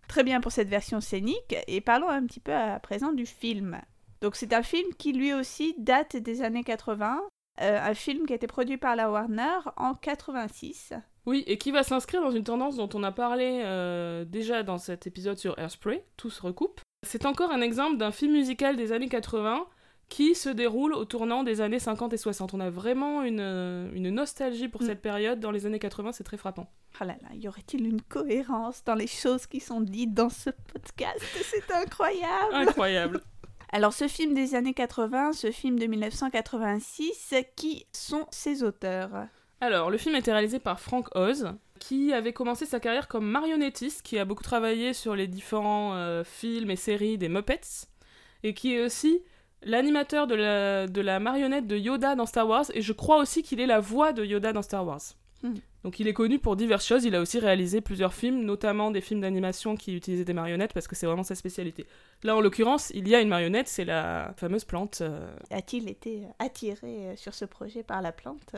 Très 0.10 0.24
bien 0.24 0.42
pour 0.42 0.52
cette 0.52 0.70
version 0.70 1.00
scénique. 1.00 1.56
Et 1.68 1.80
parlons 1.80 2.10
un 2.10 2.26
petit 2.26 2.40
peu 2.40 2.54
à 2.54 2.80
présent 2.80 3.14
du 3.14 3.26
film. 3.26 3.80
Donc 4.22 4.36
c'est 4.36 4.54
un 4.54 4.64
film 4.64 4.94
qui 4.98 5.14
lui 5.14 5.34
aussi 5.34 5.76
date 5.78 6.16
des 6.18 6.42
années 6.42 6.64
80. 6.64 7.22
euh, 7.62 7.80
un 7.82 7.94
film 7.96 8.26
qui 8.28 8.34
a 8.34 8.36
été 8.36 8.46
produit 8.48 8.78
par 8.78 8.96
la 8.96 9.10
Warner 9.10 9.60
en 9.78 9.94
86. 9.96 10.94
Oui, 11.26 11.44
et 11.48 11.58
qui 11.58 11.72
va 11.72 11.84
s'inscrire 11.84 12.22
dans 12.22 12.32
une 12.32 12.44
tendance 12.44 12.76
dont 12.78 12.90
on 12.94 13.04
a 13.04 13.12
parlé 13.12 13.62
euh, 13.66 14.24
déjà 14.26 14.64
dans 14.64 14.78
cet 14.78 15.08
épisode 15.08 15.38
sur 15.38 15.58
Airspray, 15.60 16.06
tout 16.18 16.30
se 16.30 16.42
recoupe. 16.42 16.80
C'est 17.06 17.26
encore 17.26 17.52
un 17.52 17.62
exemple 17.62 17.98
d'un 17.98 18.12
film 18.12 18.34
musical 18.34 18.76
des 18.76 18.92
années 18.92 19.10
80 19.10 19.66
qui 20.10 20.36
se 20.36 20.48
déroule 20.50 20.94
au 20.94 21.04
tournant 21.04 21.44
des 21.44 21.60
années 21.60 21.80
50 21.80 22.14
et 22.14 22.18
60. 22.18 22.54
On 22.54 22.60
a 22.62 22.70
vraiment 22.70 23.24
une, 23.24 23.42
euh, 23.42 23.90
une 23.94 24.10
nostalgie 24.10 24.70
pour 24.70 24.82
Mm. 24.82 24.86
cette 24.86 25.02
période 25.02 25.40
dans 25.42 25.52
les 25.52 25.66
années 25.66 25.80
80, 25.80 26.14
c'est 26.14 26.24
très 26.24 26.38
frappant. 26.38 26.70
Oh 27.02 27.04
là 27.04 27.18
là, 27.22 27.30
y 27.36 27.48
aurait-il 27.50 27.86
une 27.86 28.02
cohérence 28.02 28.84
dans 28.86 28.96
les 28.96 29.08
choses 29.08 29.48
qui 29.48 29.60
sont 29.60 29.82
dites 29.82 30.14
dans 30.14 30.30
ce 30.30 30.50
podcast? 30.72 31.20
C'est 31.42 31.72
incroyable 31.74 32.54
Incroyable. 32.54 33.22
Alors 33.70 33.94
ce 33.94 34.08
film 34.08 34.34
des 34.34 34.56
années 34.56 34.74
80, 34.74 35.34
ce 35.34 35.52
film 35.52 35.78
de 35.78 35.88
1986, 35.88 37.36
qui 37.56 37.86
sont 37.92 38.26
ses 38.32 38.64
auteurs 38.64 39.28
Alors, 39.60 39.90
le 39.90 39.98
film 39.98 40.16
a 40.16 40.20
été 40.20 40.32
réalisé 40.32 40.60
par 40.60 40.80
Frank 40.80 41.14
Oz, 41.16 41.54
qui 41.80 42.14
avait 42.14 42.34
commencé 42.34 42.66
sa 42.66 42.80
carrière 42.80 43.08
comme 43.08 43.26
marionnettiste, 43.26 44.04
qui 44.04 44.18
a 44.20 44.26
beaucoup 44.26 44.44
travaillé 44.44 44.94
sur 44.94 45.16
les 45.16 45.28
différents 45.28 45.96
euh, 45.96 46.24
films 46.24 46.72
et 46.72 46.76
séries 46.78 47.18
des 47.18 47.28
Muppets, 47.28 47.88
et 48.44 48.54
qui 48.54 48.74
est 48.74 48.84
aussi 48.84 49.22
l'animateur 49.64 50.28
de 50.28 50.36
la, 50.36 50.88
de 50.88 51.02
la 51.02 51.20
marionnette 51.20 51.68
de 51.68 51.78
Yoda 51.78 52.16
dans 52.16 52.26
Star 52.26 52.48
Wars, 52.48 52.66
et 52.74 52.82
je 52.82 52.94
crois 52.94 53.18
aussi 53.18 53.44
qu'il 53.44 53.60
est 53.60 53.66
la 53.66 53.82
voix 53.82 54.14
de 54.14 54.24
Yoda 54.24 54.54
dans 54.54 54.62
Star 54.62 54.86
Wars. 54.86 55.02
Hmm. 55.44 55.56
Donc 55.88 56.02
il 56.02 56.08
est 56.10 56.14
connu 56.14 56.38
pour 56.38 56.58
diverses 56.58 56.86
choses, 56.86 57.06
il 57.06 57.16
a 57.16 57.22
aussi 57.22 57.40
réalisé 57.40 57.80
plusieurs 57.80 58.14
films, 58.14 58.44
notamment 58.44 58.92
des 58.92 59.00
films 59.00 59.22
d'animation 59.22 59.78
qui 59.78 59.96
utilisaient 59.96 60.26
des 60.26 60.34
marionnettes, 60.34 60.74
parce 60.74 60.86
que 60.86 60.98
c'est 60.98 61.06
vraiment 61.06 61.24
sa 61.24 61.34
spécialité. 61.34 61.86
Là, 62.24 62.36
en 62.36 62.42
l'occurrence, 62.42 62.92
il 62.94 63.08
y 63.08 63.16
a 63.16 63.22
une 63.22 63.30
marionnette, 63.30 63.70
c'est 63.70 63.86
la 63.86 64.34
fameuse 64.36 64.66
plante... 64.66 65.00
euh, 65.00 65.30
A-t-il 65.50 65.88
été 65.90 66.24
attiré 66.40 66.78
euh, 66.84 67.16
sur 67.16 67.34
ce 67.34 67.46
projet 67.46 67.84
par 67.84 68.02
la 68.02 68.12
plante? 68.12 68.54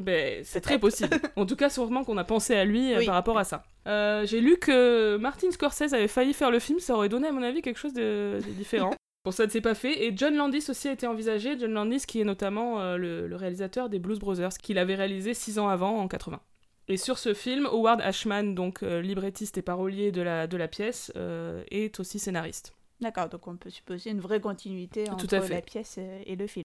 Ben, 0.00 0.42
c'est 0.42 0.60
très 0.62 0.80
possible. 0.80 1.16
En 1.36 1.46
tout 1.46 1.54
cas, 1.54 1.70
sûrement 1.70 2.02
qu'on 2.02 2.16
a 2.16 2.24
pensé 2.24 2.56
à 2.56 2.64
lui 2.64 2.92
euh, 2.92 2.98
Oui. 2.98 3.06
par 3.06 3.14
rapport 3.14 3.38
à 3.38 3.44
ça. 3.44 3.62
Euh, 3.86 4.26
J'ai 4.26 4.40
lu 4.40 4.56
que 4.56 5.16
Martin 5.16 5.52
Scorsese 5.52 5.92
avait 5.94 6.08
failli 6.08 6.32
faire 6.34 6.50
le 6.50 6.58
film, 6.58 6.80
ça 6.80 6.96
aurait 6.96 7.08
donné 7.08 7.28
à 7.28 7.32
mon 7.32 7.44
avis 7.44 7.62
quelque 7.62 7.78
chose 7.78 7.94
de, 7.94 8.40
de 8.44 8.50
différent. 8.50 8.90
Pour 9.22 9.32
ça, 9.32 9.46
ne 9.46 9.50
s'est 9.50 9.60
pas 9.62 9.74
fait. 9.74 10.04
Et 10.04 10.12
John 10.14 10.34
Landis 10.36 10.66
aussi 10.68 10.88
a 10.88 10.92
été 10.92 11.06
envisagé. 11.06 11.56
John 11.58 11.72
Landis, 11.72 12.02
qui 12.06 12.20
est 12.20 12.24
notamment 12.24 12.80
euh, 12.80 12.96
le, 12.98 13.26
le 13.28 13.36
réalisateur 13.36 13.88
des 13.88 13.98
Blues 13.98 14.18
Brothers, 14.18 14.58
qu'il 14.60 14.76
avait 14.76 14.96
réalisé 14.96 15.32
six 15.34 15.58
ans 15.58 15.68
avant, 15.68 15.96
en 15.98 16.08
80. 16.08 16.40
Et 16.88 16.96
sur 16.96 17.18
ce 17.18 17.32
film, 17.32 17.66
Howard 17.66 18.00
Ashman, 18.02 18.54
donc 18.54 18.82
euh, 18.82 19.00
librettiste 19.00 19.56
et 19.56 19.62
parolier 19.62 20.12
de 20.12 20.20
la, 20.22 20.46
de 20.46 20.56
la 20.56 20.68
pièce, 20.68 21.12
euh, 21.16 21.62
est 21.70 21.98
aussi 21.98 22.18
scénariste. 22.18 22.74
D'accord, 23.00 23.28
donc 23.28 23.46
on 23.46 23.56
peut 23.56 23.70
supposer 23.70 24.10
une 24.10 24.20
vraie 24.20 24.40
continuité 24.40 25.08
entre 25.10 25.26
Tout 25.26 25.34
à 25.34 25.40
fait. 25.40 25.54
la 25.54 25.62
pièce 25.62 25.98
et 25.98 26.36
le 26.36 26.46
film. 26.46 26.64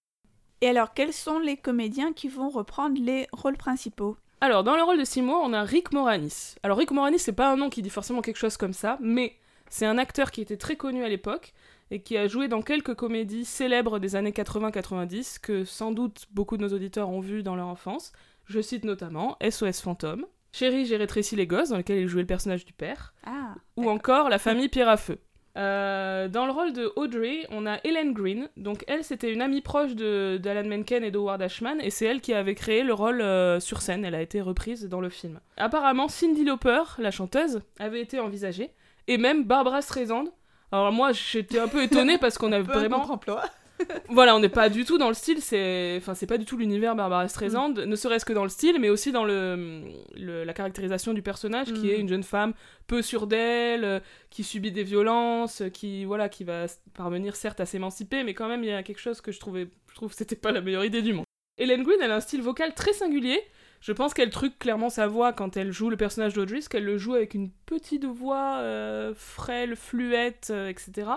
Et 0.60 0.68
alors, 0.68 0.92
quels 0.92 1.14
sont 1.14 1.38
les 1.38 1.56
comédiens 1.56 2.12
qui 2.12 2.28
vont 2.28 2.50
reprendre 2.50 3.00
les 3.00 3.26
rôles 3.32 3.56
principaux? 3.56 4.16
Alors, 4.42 4.62
dans 4.62 4.76
le 4.76 4.82
rôle 4.82 4.98
de 4.98 5.04
Seymour, 5.04 5.40
on 5.42 5.52
a 5.52 5.62
Rick 5.62 5.92
Moranis. 5.92 6.54
Alors, 6.62 6.76
Rick 6.78 6.90
Moranis, 6.90 7.18
c'est 7.18 7.32
pas 7.32 7.50
un 7.50 7.56
nom 7.56 7.70
qui 7.70 7.82
dit 7.82 7.90
forcément 7.90 8.20
quelque 8.20 8.36
chose 8.36 8.56
comme 8.56 8.72
ça, 8.74 8.98
mais 9.00 9.36
c'est 9.70 9.86
un 9.86 9.98
acteur 9.98 10.30
qui 10.30 10.40
était 10.42 10.56
très 10.56 10.76
connu 10.76 11.02
à 11.02 11.08
l'époque 11.08 11.54
et 11.90 12.00
qui 12.02 12.16
a 12.16 12.26
joué 12.28 12.48
dans 12.48 12.62
quelques 12.62 12.94
comédies 12.94 13.44
célèbres 13.44 13.98
des 13.98 14.16
années 14.16 14.30
80-90 14.32 15.40
que 15.40 15.64
sans 15.64 15.92
doute 15.92 16.26
beaucoup 16.30 16.56
de 16.56 16.62
nos 16.62 16.74
auditeurs 16.74 17.08
ont 17.08 17.20
vu 17.20 17.42
dans 17.42 17.56
leur 17.56 17.66
enfance. 17.66 18.12
Je 18.50 18.60
cite 18.60 18.84
notamment 18.84 19.36
SOS 19.48 19.80
Fantôme, 19.80 20.26
Chérie, 20.52 20.84
j'ai 20.84 20.96
rétréci 20.96 21.36
les 21.36 21.46
gosses, 21.46 21.68
dans 21.68 21.76
lequel 21.76 21.98
il 22.00 22.08
jouait 22.08 22.22
le 22.22 22.26
personnage 22.26 22.64
du 22.64 22.72
père, 22.72 23.14
Ah. 23.24 23.54
ou 23.76 23.88
encore 23.88 24.28
La 24.28 24.40
famille 24.40 24.68
Pierre 24.68 24.88
à 24.88 24.96
Feu. 24.96 25.18
Euh, 25.56 26.26
dans 26.26 26.46
le 26.46 26.50
rôle 26.52 26.72
de 26.72 26.92
Audrey, 26.96 27.46
on 27.50 27.64
a 27.66 27.76
Helen 27.84 28.12
Green. 28.12 28.48
Donc 28.56 28.82
elle, 28.88 29.04
c'était 29.04 29.32
une 29.32 29.40
amie 29.42 29.60
proche 29.60 29.94
d'Alan 29.94 30.68
Menken 30.68 31.04
et 31.04 31.12
d'Howard 31.12 31.40
Ashman, 31.42 31.80
et 31.80 31.90
c'est 31.90 32.06
elle 32.06 32.20
qui 32.20 32.32
avait 32.34 32.56
créé 32.56 32.82
le 32.82 32.92
rôle 32.92 33.20
euh, 33.20 33.60
sur 33.60 33.80
scène. 33.82 34.04
Elle 34.04 34.16
a 34.16 34.22
été 34.22 34.40
reprise 34.40 34.88
dans 34.88 35.00
le 35.00 35.08
film. 35.10 35.38
Apparemment, 35.56 36.08
Cyndi 36.08 36.44
Lauper, 36.44 36.82
la 36.98 37.12
chanteuse, 37.12 37.60
avait 37.78 38.00
été 38.00 38.18
envisagée, 38.18 38.70
et 39.06 39.18
même 39.18 39.44
Barbara 39.44 39.82
Streisand. 39.82 40.24
Alors 40.72 40.90
moi, 40.92 41.12
j'étais 41.12 41.58
un 41.60 41.68
peu 41.68 41.82
étonnée 41.84 42.18
parce 42.18 42.38
qu'on 42.38 42.50
a 42.52 42.58
Un 42.58 42.64
peu 42.64 42.72
un 42.72 42.78
vraiment. 42.78 43.04
voilà, 44.08 44.34
on 44.36 44.40
n'est 44.40 44.48
pas 44.48 44.68
du 44.68 44.84
tout 44.84 44.98
dans 44.98 45.08
le 45.08 45.14
style, 45.14 45.40
c'est 45.40 45.94
enfin 45.98 46.14
c'est 46.14 46.26
pas 46.26 46.38
du 46.38 46.44
tout 46.44 46.56
l'univers 46.56 46.94
Barbara 46.96 47.26
Streisand, 47.28 47.70
ne 47.74 47.96
serait-ce 47.96 48.24
que 48.24 48.32
dans 48.32 48.42
le 48.42 48.48
style, 48.48 48.78
mais 48.80 48.88
aussi 48.90 49.12
dans 49.12 49.24
le, 49.24 49.82
le- 50.14 50.44
la 50.44 50.52
caractérisation 50.52 51.12
du 51.14 51.22
personnage 51.22 51.72
qui 51.72 51.86
Mm. 51.86 51.90
est 51.90 51.98
une 51.98 52.08
jeune 52.08 52.22
femme 52.22 52.54
peu 52.86 53.02
sûre 53.02 53.26
d'elle, 53.26 53.84
euh, 53.84 54.00
qui 54.30 54.42
subit 54.44 54.72
des 54.72 54.82
violences, 54.84 55.62
qui 55.72 56.04
voilà, 56.04 56.28
qui 56.28 56.44
va 56.44 56.66
parvenir 56.94 57.36
certes 57.36 57.60
à 57.60 57.66
s'émanciper, 57.66 58.24
mais 58.24 58.34
quand 58.34 58.48
même 58.48 58.62
il 58.64 58.70
y 58.70 58.72
a 58.72 58.82
quelque 58.82 59.00
chose 59.00 59.20
que 59.20 59.32
je 59.32 59.40
trouvais 59.40 59.68
je 59.90 59.94
trouve 59.94 60.10
que 60.10 60.16
c'était 60.16 60.36
pas 60.36 60.52
la 60.52 60.60
meilleure 60.60 60.84
idée 60.84 61.02
du 61.02 61.12
monde. 61.12 61.24
Hélène 61.58 61.82
Green, 61.82 61.98
elle 62.02 62.12
a 62.12 62.16
un 62.16 62.20
style 62.20 62.42
vocal 62.42 62.74
très 62.74 62.92
singulier. 62.92 63.40
Je 63.80 63.92
pense 63.92 64.12
qu'elle 64.12 64.28
truque 64.28 64.58
clairement 64.58 64.90
sa 64.90 65.06
voix 65.06 65.32
quand 65.32 65.56
elle 65.56 65.72
joue 65.72 65.88
le 65.88 65.96
personnage 65.96 66.34
d'Audrey, 66.34 66.56
parce 66.56 66.68
qu'elle 66.68 66.84
le 66.84 66.98
joue 66.98 67.14
avec 67.14 67.32
une 67.32 67.50
petite 67.64 68.04
voix 68.04 68.58
euh, 68.58 69.14
frêle, 69.16 69.74
fluette, 69.74 70.48
euh, 70.50 70.68
etc. 70.68 71.08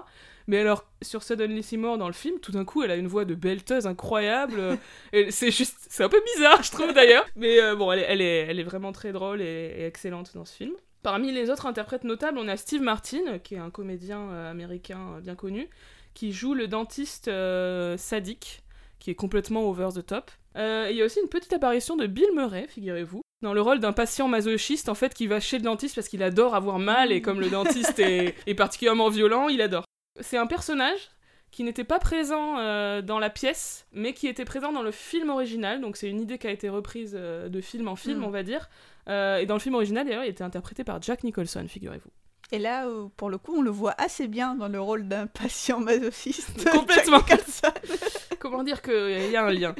Mais 0.47 0.60
alors, 0.60 0.86
sur 1.02 1.23
Suddenly 1.23 1.62
Seymour 1.62 1.97
dans 1.97 2.08
le 2.08 2.13
film, 2.13 2.39
tout 2.39 2.54
d'un 2.54 2.63
coup, 2.63 2.82
elle 2.82 2.91
a 2.91 2.95
une 2.95 3.08
voix 3.08 3.26
de 3.26 3.36
belteuse 3.36 3.86
incroyable. 3.86 4.60
euh, 4.60 4.76
et 5.13 5.30
c'est 5.30 5.52
juste, 5.52 5.76
c'est 5.89 6.04
un 6.06 6.10
peu 6.10 6.21
bizarre, 6.36 6.63
je 6.63 6.71
trouve 6.71 6.93
d'ailleurs. 6.93 7.26
Mais 7.36 7.62
euh, 7.62 7.76
bon, 7.76 7.91
elle 7.91 7.99
est, 7.99 8.06
elle, 8.08 8.21
est, 8.21 8.38
elle 8.49 8.60
est 8.60 8.63
vraiment 8.63 8.93
très 8.93 9.12
drôle 9.12 9.41
et, 9.41 9.73
et 9.80 9.86
excellente 9.86 10.32
dans 10.34 10.45
ce 10.45 10.56
film. 10.56 10.73
Parmi 11.02 11.34
les 11.34 11.49
autres 11.49 11.65
interprètes 11.65 12.06
notables, 12.06 12.38
on 12.38 12.47
a 12.47 12.56
Steve 12.56 12.82
Martin, 12.82 13.39
qui 13.39 13.56
est 13.56 13.60
un 13.60 13.71
comédien 13.71 14.30
américain 14.49 15.19
bien 15.21 15.36
connu, 15.36 15.69
qui 16.13 16.32
joue 16.32 16.54
le 16.54 16.69
dentiste 16.69 17.30
sadique, 17.97 18.63
qui 18.99 19.12
est 19.12 19.15
complètement 19.15 19.67
over 19.67 19.89
the 19.93 20.06
top. 20.06 20.32
Euh, 20.58 20.88
Il 20.92 20.96
y 20.98 21.02
a 21.02 21.06
aussi 21.06 21.20
une 21.22 21.30
petite 21.30 21.54
apparition 21.54 21.96
de 21.96 22.08
Bill 22.08 22.30
Murray, 22.36 22.68
figurez-vous, 22.68 23.22
dans 23.42 23.54
le 23.54 23.62
rôle 23.62 23.80
d'un 23.80 23.94
patient 23.94 24.28
masochiste 24.28 24.89
en 24.89 24.96
fait 24.96 25.13
qui 25.13 25.28
va 25.28 25.39
chez 25.39 25.58
le 25.58 25.63
dentiste 25.63 25.96
parce 25.96 26.08
qu'il 26.08 26.24
adore 26.24 26.56
avoir 26.56 26.80
mal 26.80 27.12
et 27.12 27.22
comme 27.22 27.39
le 27.39 27.50
dentiste 27.50 28.00
est, 28.00 28.36
est 28.48 28.56
particulièrement 28.56 29.10
violent, 29.10 29.50
il 29.50 29.62
adore. 29.62 29.86
C'est 30.22 30.38
un 30.38 30.48
personnage 30.48 31.10
qui 31.52 31.63
n'était 31.63 31.84
pas 31.84 32.00
présent 32.00 32.58
euh, 32.58 33.02
dans 33.04 33.20
la 33.20 33.30
pièce, 33.30 33.86
mais 33.92 34.13
qui 34.13 34.28
était 34.28 34.46
présent 34.46 34.72
dans 34.72 34.82
le 34.82 34.92
film 34.92 35.30
original. 35.30 35.82
Donc 35.82 35.98
c'est 35.98 36.10
une 36.10 36.20
idée 36.20 36.38
qui 36.39 36.48
a 36.48 36.52
été 36.52 36.68
reprise 36.70 37.13
euh, 37.16 37.48
de 37.48 37.62
film 37.62 37.88
en 37.88 37.96
film, 37.96 38.20
Mm. 38.20 38.24
on 38.24 38.30
va 38.30 38.42
dire. 38.44 38.70
Euh, 39.08 39.38
et 39.38 39.46
dans 39.46 39.54
le 39.54 39.60
film 39.60 39.76
original, 39.76 40.06
d'ailleurs, 40.06 40.24
il 40.24 40.30
était 40.30 40.44
interprété 40.44 40.84
par 40.84 41.00
Jack 41.02 41.24
Nicholson, 41.24 41.66
figurez-vous. 41.68 42.10
Et 42.52 42.60
là, 42.60 42.88
pour 43.18 43.30
le 43.30 43.38
coup, 43.38 43.56
on 43.58 43.62
le 43.62 43.70
voit 43.72 43.94
assez 44.00 44.28
bien 44.28 44.56
dans 44.56 44.68
le 44.68 44.80
rôle 44.80 45.08
d'un 45.08 45.28
patient 45.28 45.80
masochiste. 45.80 46.70
Complètement. 46.72 47.20
Comment 48.39 48.63
dire 48.63 48.82
qu'il 48.82 49.32
y 49.32 49.36
a 49.36 49.46
un 49.46 49.52
lien? 49.52 49.76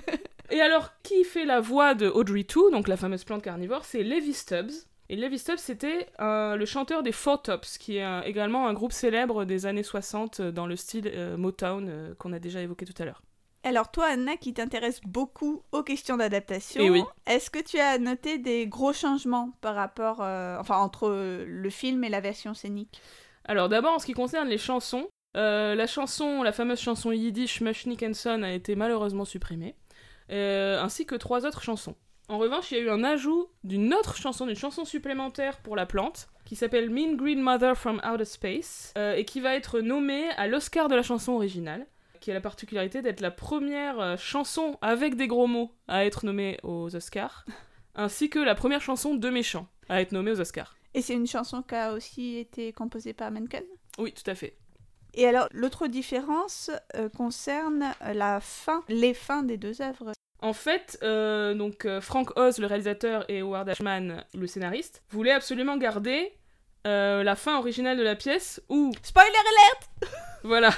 Et 0.54 0.62
alors, 0.62 0.92
qui 1.02 1.24
fait 1.24 1.46
la 1.46 1.60
voix 1.62 1.96
de 1.96 2.08
Audrey 2.08 2.44
2, 2.44 2.70
donc 2.70 2.88
la 2.88 2.96
fameuse 2.96 3.24
plante 3.24 3.42
carnivore 3.42 3.86
C'est 3.86 4.04
Levi 4.04 4.34
Stubbs. 4.34 4.72
Et 5.10 5.16
Levi 5.16 5.40
Stubbs, 5.40 5.58
c'était 5.58 6.06
euh, 6.22 6.56
le 6.56 6.66
chanteur 6.68 7.02
des 7.02 7.12
Four 7.12 7.42
Tops, 7.42 7.80
qui 7.80 7.98
est 7.98 8.22
également 8.28 8.68
un 8.68 8.74
groupe 8.74 8.92
célèbre 8.92 9.46
des 9.46 9.66
années 9.66 9.82
60 9.82 10.40
euh, 10.40 10.52
dans 10.52 10.68
le 10.68 10.76
style 10.76 11.12
euh, 11.12 11.38
Motown 11.38 12.16
qu'on 12.20 12.34
a 12.34 12.40
déjà 12.40 12.62
évoqué 12.62 12.86
tout 12.86 13.02
à 13.02 13.06
l'heure. 13.06 13.24
Alors 13.64 13.90
toi, 13.90 14.06
Anna, 14.12 14.38
qui 14.38 14.54
t'intéresse 14.54 15.02
beaucoup 15.02 15.64
aux 15.72 15.82
questions 15.82 16.18
d'adaptation, 16.18 16.84
Eh 16.84 16.90
oui. 16.92 17.04
est-ce 17.26 17.50
que 17.50 17.64
tu 17.64 17.80
as 17.80 17.98
noté 17.98 18.38
des 18.38 18.68
gros 18.68 18.94
changements 18.94 19.54
par 19.62 19.74
rapport, 19.74 20.20
euh, 20.22 20.58
enfin, 20.60 20.78
entre 20.78 21.44
le 21.48 21.70
film 21.72 22.04
et 22.04 22.10
la 22.10 22.20
version 22.20 22.54
scénique? 22.54 23.02
Alors 23.46 23.70
d'abord, 23.70 23.94
en 23.94 24.00
ce 24.00 24.06
qui 24.06 24.14
concerne 24.14 24.50
les 24.50 24.60
chansons, 24.60 25.08
euh, 25.36 25.74
la 25.76 25.88
chanson, 25.88 26.44
la 26.44 26.52
fameuse 26.52 26.80
chanson 26.80 27.12
yiddish 27.12 27.62
Mushnik 27.62 28.06
Son 28.14 28.44
a 28.44 28.52
été 28.52 28.76
malheureusement 28.76 29.26
supprimée, 29.26 29.76
euh, 30.34 30.82
ainsi 30.82 31.06
que 31.06 31.16
trois 31.16 31.46
autres 31.46 31.62
chansons. 31.62 31.96
En 32.30 32.38
revanche, 32.38 32.72
il 32.72 32.78
y 32.78 32.82
a 32.82 32.84
eu 32.84 32.90
un 32.90 33.04
ajout 33.04 33.50
d'une 33.64 33.94
autre 33.94 34.16
chanson, 34.16 34.46
d'une 34.46 34.56
chanson 34.56 34.86
supplémentaire 34.86 35.60
pour 35.60 35.76
la 35.76 35.86
plante, 35.86 36.28
qui 36.46 36.56
s'appelle 36.56 36.90
Mean 36.90 37.16
Green 37.16 37.42
Mother 37.42 37.78
from 37.78 38.02
Outer 38.06 38.26
Space, 38.26 38.94
euh, 38.98 39.16
et 39.16 39.26
qui 39.26 39.42
va 39.42 39.56
être 39.56 39.82
nommée 39.82 40.30
à 40.38 40.48
l'Oscar 40.48 40.88
de 40.88 40.96
la 40.96 41.04
chanson 41.04 41.34
originale, 41.34 41.86
qui 42.22 42.32
a 42.32 42.34
la 42.34 42.42
particularité 42.42 43.02
d'être 43.02 43.20
la 43.20 43.32
première 43.32 44.00
euh, 44.00 44.18
chanson 44.18 44.78
avec 44.82 45.16
des 45.16 45.28
gros 45.28 45.48
mots 45.48 45.72
à 45.88 46.06
être 46.06 46.26
nommée 46.26 46.58
aux 46.64 46.96
Oscars, 46.96 47.46
ainsi 47.96 48.30
que 48.30 48.40
la 48.40 48.56
première 48.56 48.82
chanson 48.82 49.16
de 49.16 49.30
méchant 49.30 49.68
à 49.90 50.02
être 50.02 50.14
nommée 50.14 50.32
aux 50.32 50.40
Oscars. 50.40 50.76
Et 50.94 51.02
c'est 51.02 51.14
une 51.14 51.28
chanson 51.28 51.62
qui 51.62 51.76
a 51.76 51.92
aussi 51.94 52.38
été 52.38 52.72
composée 52.72 53.14
par 53.14 53.32
Menken? 53.32 53.64
Oui, 53.98 54.14
tout 54.14 54.30
à 54.30 54.36
fait. 54.36 54.58
Et 55.16 55.28
alors, 55.28 55.48
l'autre 55.52 55.88
différence 55.88 56.72
euh, 56.96 57.10
concerne 57.10 57.94
la 58.02 58.40
fin, 58.40 58.84
les 58.88 59.14
fins 59.14 59.44
des 59.44 59.58
deux 59.58 59.82
œuvres. 59.82 60.14
En 60.44 60.52
fait, 60.52 61.00
euh, 61.04 61.54
donc 61.54 61.86
euh, 61.86 62.02
Frank 62.02 62.38
Oz, 62.38 62.60
le 62.60 62.68
réalisateur, 62.68 63.24
et 63.30 63.40
Howard 63.40 63.70
Ashman, 63.70 64.26
le 64.34 64.46
scénariste, 64.46 65.02
voulaient 65.10 65.32
absolument 65.32 65.78
garder 65.78 66.34
euh, 66.86 67.24
la 67.24 67.38
fin 67.38 67.58
originale 67.58 67.98
de 67.98 68.04
la 68.04 68.18
pièce 68.18 68.62
où, 68.68 68.92
Spoiler 69.04 69.30
alert 69.30 70.12
voilà, 70.44 70.72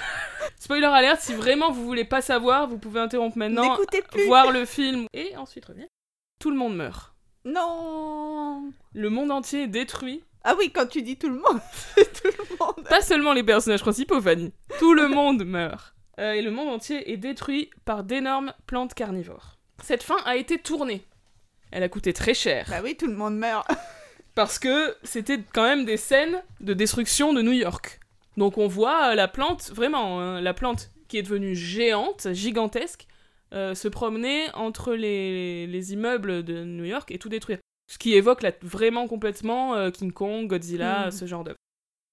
spoiler 0.59 0.85
alert, 0.85 1.19
si 1.19 1.33
vraiment 1.33 1.71
vous 1.71 1.83
voulez 1.83 2.05
pas 2.05 2.21
savoir, 2.21 2.67
vous 2.67 2.77
pouvez 2.77 2.99
interrompre 2.99 3.39
maintenant, 3.39 3.75
plus 4.11 4.27
voir 4.27 4.51
le 4.51 4.65
film 4.65 5.07
et 5.13 5.35
ensuite 5.35 5.65
revenir. 5.65 5.87
Tout 6.39 6.51
le 6.51 6.57
monde 6.57 6.75
meurt. 6.75 7.15
Non 7.43 8.71
Le 8.93 9.09
monde 9.09 9.31
entier 9.31 9.63
est 9.63 9.67
détruit. 9.67 10.23
Ah 10.43 10.53
oui, 10.59 10.71
quand 10.71 10.85
tu 10.85 11.01
dis 11.01 11.17
tout 11.17 11.29
le 11.29 11.39
monde, 11.39 11.59
c'est 11.95 12.21
tout 12.21 12.37
le 12.37 12.55
monde 12.59 12.87
Pas 12.87 13.01
seulement 13.01 13.33
les 13.33 13.43
personnages 13.43 13.81
principaux, 13.81 14.21
Fanny. 14.21 14.53
Tout 14.77 14.93
le 14.93 15.07
monde 15.07 15.43
meurt. 15.43 15.95
Euh, 16.19 16.33
et 16.33 16.41
le 16.41 16.51
monde 16.51 16.69
entier 16.69 17.11
est 17.11 17.17
détruit 17.17 17.71
par 17.83 18.03
d'énormes 18.03 18.53
plantes 18.67 18.93
carnivores. 18.93 19.54
Cette 19.83 20.03
fin 20.03 20.17
a 20.25 20.35
été 20.35 20.57
tournée. 20.57 21.03
Elle 21.71 21.83
a 21.83 21.89
coûté 21.89 22.13
très 22.13 22.33
cher. 22.33 22.67
Bah 22.69 22.79
oui, 22.83 22.95
tout 22.95 23.07
le 23.07 23.15
monde 23.15 23.37
meurt. 23.37 23.67
Parce 24.35 24.59
que 24.59 24.95
c'était 25.03 25.39
quand 25.53 25.63
même 25.63 25.85
des 25.85 25.97
scènes 25.97 26.41
de 26.59 26.73
destruction 26.73 27.33
de 27.33 27.41
New 27.41 27.51
York. 27.53 27.99
Donc 28.37 28.57
on 28.57 28.67
voit 28.67 29.11
euh, 29.11 29.15
la 29.15 29.27
plante, 29.27 29.71
vraiment, 29.71 30.19
hein, 30.19 30.41
la 30.41 30.53
plante 30.53 30.91
qui 31.07 31.17
est 31.17 31.21
devenue 31.23 31.55
géante, 31.55 32.33
gigantesque, 32.33 33.07
euh, 33.53 33.75
se 33.75 33.87
promener 33.87 34.47
entre 34.53 34.93
les, 34.93 35.67
les 35.67 35.93
immeubles 35.93 36.43
de 36.43 36.63
New 36.63 36.83
York 36.83 37.11
et 37.11 37.19
tout 37.19 37.29
détruire. 37.29 37.59
Ce 37.89 37.97
qui 37.97 38.13
évoque 38.15 38.41
là, 38.41 38.51
vraiment 38.61 39.07
complètement 39.07 39.75
euh, 39.75 39.91
King 39.91 40.11
Kong, 40.11 40.47
Godzilla, 40.47 41.05
Mhm. 41.05 41.11
ce 41.11 41.25
genre 41.27 41.43
d'œuvre. 41.43 41.57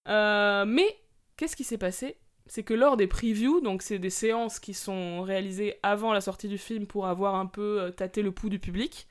Euh, 0.08 0.64
mais 0.66 0.96
qu'est-ce 1.36 1.56
qui 1.56 1.64
s'est 1.64 1.78
passé? 1.78 2.16
C'est 2.46 2.62
que 2.62 2.74
lors 2.74 2.96
des 2.96 3.06
previews, 3.06 3.60
donc 3.60 3.82
c'est 3.82 3.98
des 3.98 4.10
séances 4.10 4.58
qui 4.58 4.74
sont 4.74 5.22
réalisées 5.22 5.78
avant 5.82 6.12
la 6.12 6.20
sortie 6.20 6.48
du 6.48 6.58
film 6.58 6.86
pour 6.86 7.06
avoir 7.06 7.36
un 7.36 7.46
peu 7.46 7.80
euh, 7.80 7.90
tâté 7.90 8.22
le 8.22 8.32
pouls 8.32 8.48
du 8.48 8.58
public, 8.58 9.06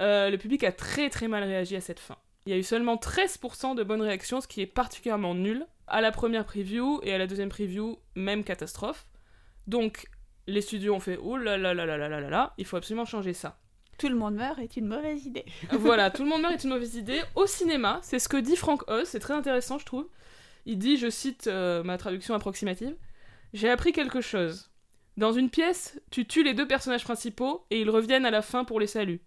euh, 0.00 0.30
le 0.30 0.38
public 0.38 0.64
a 0.64 0.72
très 0.72 1.08
très 1.08 1.28
mal 1.28 1.44
réagi 1.44 1.76
à 1.76 1.80
cette 1.80 2.00
fin. 2.00 2.16
Il 2.46 2.52
y 2.52 2.56
a 2.56 2.58
eu 2.58 2.62
seulement 2.62 2.96
13% 2.96 3.74
de 3.74 3.82
bonnes 3.82 4.02
réactions, 4.02 4.40
ce 4.40 4.48
qui 4.48 4.60
est 4.60 4.66
particulièrement 4.66 5.34
nul. 5.34 5.66
À 5.86 6.00
la 6.00 6.12
première 6.12 6.44
preview 6.44 7.00
et 7.02 7.14
à 7.14 7.18
la 7.18 7.26
deuxième 7.26 7.48
preview, 7.48 7.98
même 8.16 8.44
catastrophe. 8.44 9.06
Donc, 9.66 10.06
les 10.46 10.60
studios 10.60 10.94
ont 10.94 11.00
fait 11.00 11.18
Oh 11.22 11.36
là 11.36 11.56
là 11.56 11.72
là 11.72 11.86
là 11.86 11.96
là 11.96 12.08
là 12.08 12.20
là 12.20 12.28
là, 12.28 12.54
il 12.58 12.66
faut 12.66 12.76
absolument 12.76 13.06
changer 13.06 13.32
ça. 13.32 13.58
Tout 13.98 14.08
le 14.08 14.16
monde 14.16 14.34
meurt 14.34 14.58
est 14.58 14.76
une 14.76 14.86
mauvaise 14.86 15.24
idée. 15.24 15.44
voilà, 15.72 16.10
tout 16.10 16.22
le 16.24 16.28
monde 16.28 16.42
meurt 16.42 16.54
est 16.54 16.64
une 16.64 16.70
mauvaise 16.70 16.96
idée. 16.96 17.22
Au 17.34 17.46
cinéma, 17.46 18.00
c'est 18.02 18.18
ce 18.18 18.28
que 18.28 18.36
dit 18.36 18.56
Frank 18.56 18.82
Oz, 18.90 19.08
c'est 19.08 19.20
très 19.20 19.34
intéressant, 19.34 19.78
je 19.78 19.86
trouve. 19.86 20.08
Il 20.66 20.78
dit, 20.78 20.96
je 20.96 21.10
cite 21.10 21.46
euh, 21.46 21.82
ma 21.82 21.98
traduction 21.98 22.34
approximative 22.34 22.94
J'ai 23.52 23.68
appris 23.70 23.92
quelque 23.92 24.20
chose. 24.20 24.70
Dans 25.16 25.32
une 25.32 25.50
pièce, 25.50 26.00
tu 26.10 26.26
tues 26.26 26.42
les 26.42 26.54
deux 26.54 26.66
personnages 26.66 27.04
principaux 27.04 27.64
et 27.70 27.80
ils 27.80 27.90
reviennent 27.90 28.26
à 28.26 28.30
la 28.30 28.42
fin 28.42 28.64
pour 28.64 28.80
les 28.80 28.86
saluts. 28.86 29.20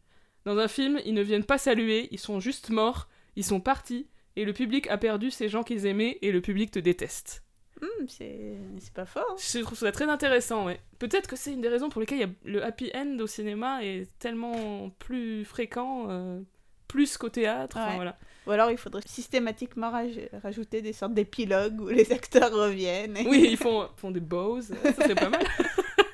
Dans 0.46 0.58
un 0.58 0.68
film, 0.68 1.00
ils 1.06 1.14
ne 1.14 1.22
viennent 1.22 1.44
pas 1.46 1.58
saluer, 1.58 2.08
ils 2.12 2.20
sont 2.20 2.40
juste 2.40 2.70
morts, 2.70 3.08
ils 3.36 3.44
sont 3.46 3.60
partis, 3.62 4.08
et 4.36 4.46
le 4.46 4.54
public 4.54 4.88
a 4.90 4.98
perdu 4.98 5.32
ces 5.32 5.48
gens 5.50 5.64
qu'ils 5.64 5.86
aimaient 5.86 6.18
et 6.22 6.32
le 6.32 6.42
public 6.42 6.72
te 6.72 6.80
déteste. 6.80 7.44
Hmm, 7.82 8.08
c'est 8.08 8.58
pas 8.94 9.06
fort. 9.06 9.26
hein. 9.30 9.36
Je 9.38 9.60
trouve 9.60 9.78
ça 9.78 9.92
très 9.92 10.10
intéressant, 10.10 10.66
ouais. 10.66 10.80
Peut-être 11.00 11.28
que 11.30 11.36
c'est 11.36 11.54
une 11.54 11.62
des 11.62 11.68
raisons 11.70 11.90
pour 11.90 12.02
lesquelles 12.02 12.18
il 12.18 12.22
y 12.22 12.24
a 12.26 12.30
le 12.46 12.64
happy 12.64 12.92
end 12.96 13.18
au 13.20 13.28
cinéma 13.28 13.84
est 13.84 14.08
tellement 14.20 14.90
plus 15.00 15.46
fréquent, 15.46 16.08
euh, 16.10 16.40
plus 16.88 17.18
qu'au 17.18 17.30
théâtre. 17.30 17.78
enfin, 17.78 17.90
Ouais. 17.90 17.96
voilà. 17.96 18.18
Ou 18.48 18.52
alors 18.52 18.72
il 18.72 18.78
faudrait 18.78 19.02
systématiquement 19.06 19.92
raj- 19.92 20.30
rajouter 20.42 20.82
des 20.82 20.94
sortes 20.94 21.14
d'épilogues 21.14 21.80
où 21.82 21.88
les 21.90 22.12
acteurs 22.14 22.52
reviennent. 22.52 23.18
et- 23.18 23.28
Oui, 23.28 23.46
ils 23.52 23.58
font, 23.58 23.88
font 23.98 24.10
des 24.12 24.20
bows, 24.22 24.62
ça 24.62 24.94
serait 24.94 25.16
pas 25.16 25.30
mal. 25.30 25.42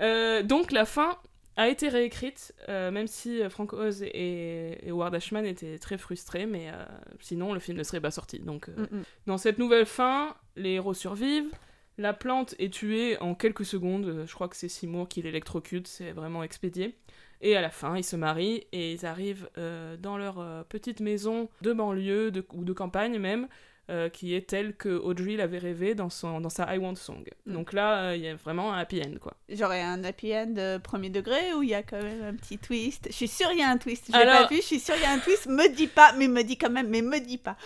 Euh, 0.00 0.42
donc 0.44 0.70
la 0.70 0.84
fin 0.84 1.16
a 1.56 1.68
été 1.68 1.88
réécrite, 1.88 2.54
euh, 2.68 2.92
même 2.92 3.08
si 3.08 3.40
Frank 3.50 3.72
Oz 3.72 4.02
et, 4.04 4.78
et 4.86 4.90
Howard 4.90 5.12
Ashman 5.12 5.44
étaient 5.44 5.76
très 5.78 5.98
frustrés, 5.98 6.46
mais 6.46 6.68
euh, 6.68 6.84
sinon 7.18 7.52
le 7.52 7.58
film 7.58 7.76
ne 7.76 7.82
serait 7.82 8.00
pas 8.00 8.12
sorti. 8.12 8.38
Donc, 8.38 8.68
euh, 8.68 8.76
Mm, 8.92 8.98
mm. 8.98 9.02
dans 9.26 9.38
cette 9.38 9.58
nouvelle 9.58 9.86
fin, 9.86 10.36
les 10.54 10.74
héros 10.74 10.94
survivent. 10.94 11.50
La 12.00 12.12
plante 12.12 12.54
est 12.60 12.72
tuée 12.72 13.18
en 13.20 13.34
quelques 13.34 13.64
secondes. 13.64 14.06
euh, 14.06 14.24
Je 14.24 14.32
crois 14.34 14.46
que 14.46 14.54
c'est 14.56 14.68
Seymour 14.68 15.08
qui 15.08 15.20
l'électrocute, 15.20 15.88
c'est 15.88 16.12
vraiment 16.12 16.44
expédié. 16.44 16.94
Et 17.40 17.56
à 17.56 17.60
la 17.60 17.70
fin, 17.70 17.96
ils 17.96 18.04
se 18.04 18.16
marient 18.16 18.64
et 18.72 18.92
ils 18.92 19.06
arrivent 19.06 19.48
euh, 19.58 19.96
dans 19.96 20.16
leur 20.18 20.40
euh, 20.40 20.62
petite 20.68 21.00
maison 21.00 21.48
de 21.62 21.72
banlieue 21.72 22.30
de- 22.30 22.44
ou 22.52 22.64
de 22.64 22.72
campagne 22.72 23.18
même, 23.18 23.46
euh, 23.90 24.08
qui 24.10 24.34
est 24.34 24.46
telle 24.48 24.74
que 24.74 24.88
Audrey 24.98 25.36
l'avait 25.36 25.58
rêvé 25.58 25.94
dans, 25.94 26.10
son, 26.10 26.40
dans 26.40 26.50
sa 26.50 26.74
I 26.74 26.78
Want 26.78 26.96
Song. 26.96 27.24
Mm. 27.46 27.52
Donc 27.54 27.72
là, 27.72 28.14
il 28.16 28.22
y 28.22 28.28
a 28.28 28.34
vraiment 28.34 28.74
un 28.74 28.78
happy 28.78 29.00
end, 29.00 29.14
quoi. 29.20 29.34
J'aurais 29.48 29.80
un 29.80 30.02
happy 30.04 30.34
end 30.34 30.78
premier 30.82 31.08
degré 31.10 31.54
ou 31.54 31.62
il 31.62 31.70
y 31.70 31.74
a 31.74 31.82
quand 31.82 32.02
même 32.02 32.22
un 32.22 32.34
petit 32.34 32.58
twist? 32.58 33.06
Je 33.08 33.14
suis 33.14 33.28
sûre 33.28 33.48
il 33.52 33.60
y 33.60 33.62
a 33.62 33.68
un 33.70 33.78
twist. 33.78 34.06
Je 34.08 34.12
l'ai 34.12 34.18
Alors- 34.18 34.42
pas 34.42 34.48
vu, 34.48 34.56
je 34.56 34.66
suis 34.66 34.80
sûre 34.80 34.96
il 34.96 35.02
y 35.02 35.06
a 35.06 35.12
un 35.12 35.18
twist. 35.20 35.46
Me 35.46 35.74
dis 35.74 35.86
pas, 35.86 36.12
mais 36.18 36.28
me 36.28 36.42
dis 36.42 36.58
quand 36.58 36.70
même, 36.70 36.88
mais 36.88 37.00
me 37.02 37.18
dis 37.20 37.38
pas. 37.38 37.56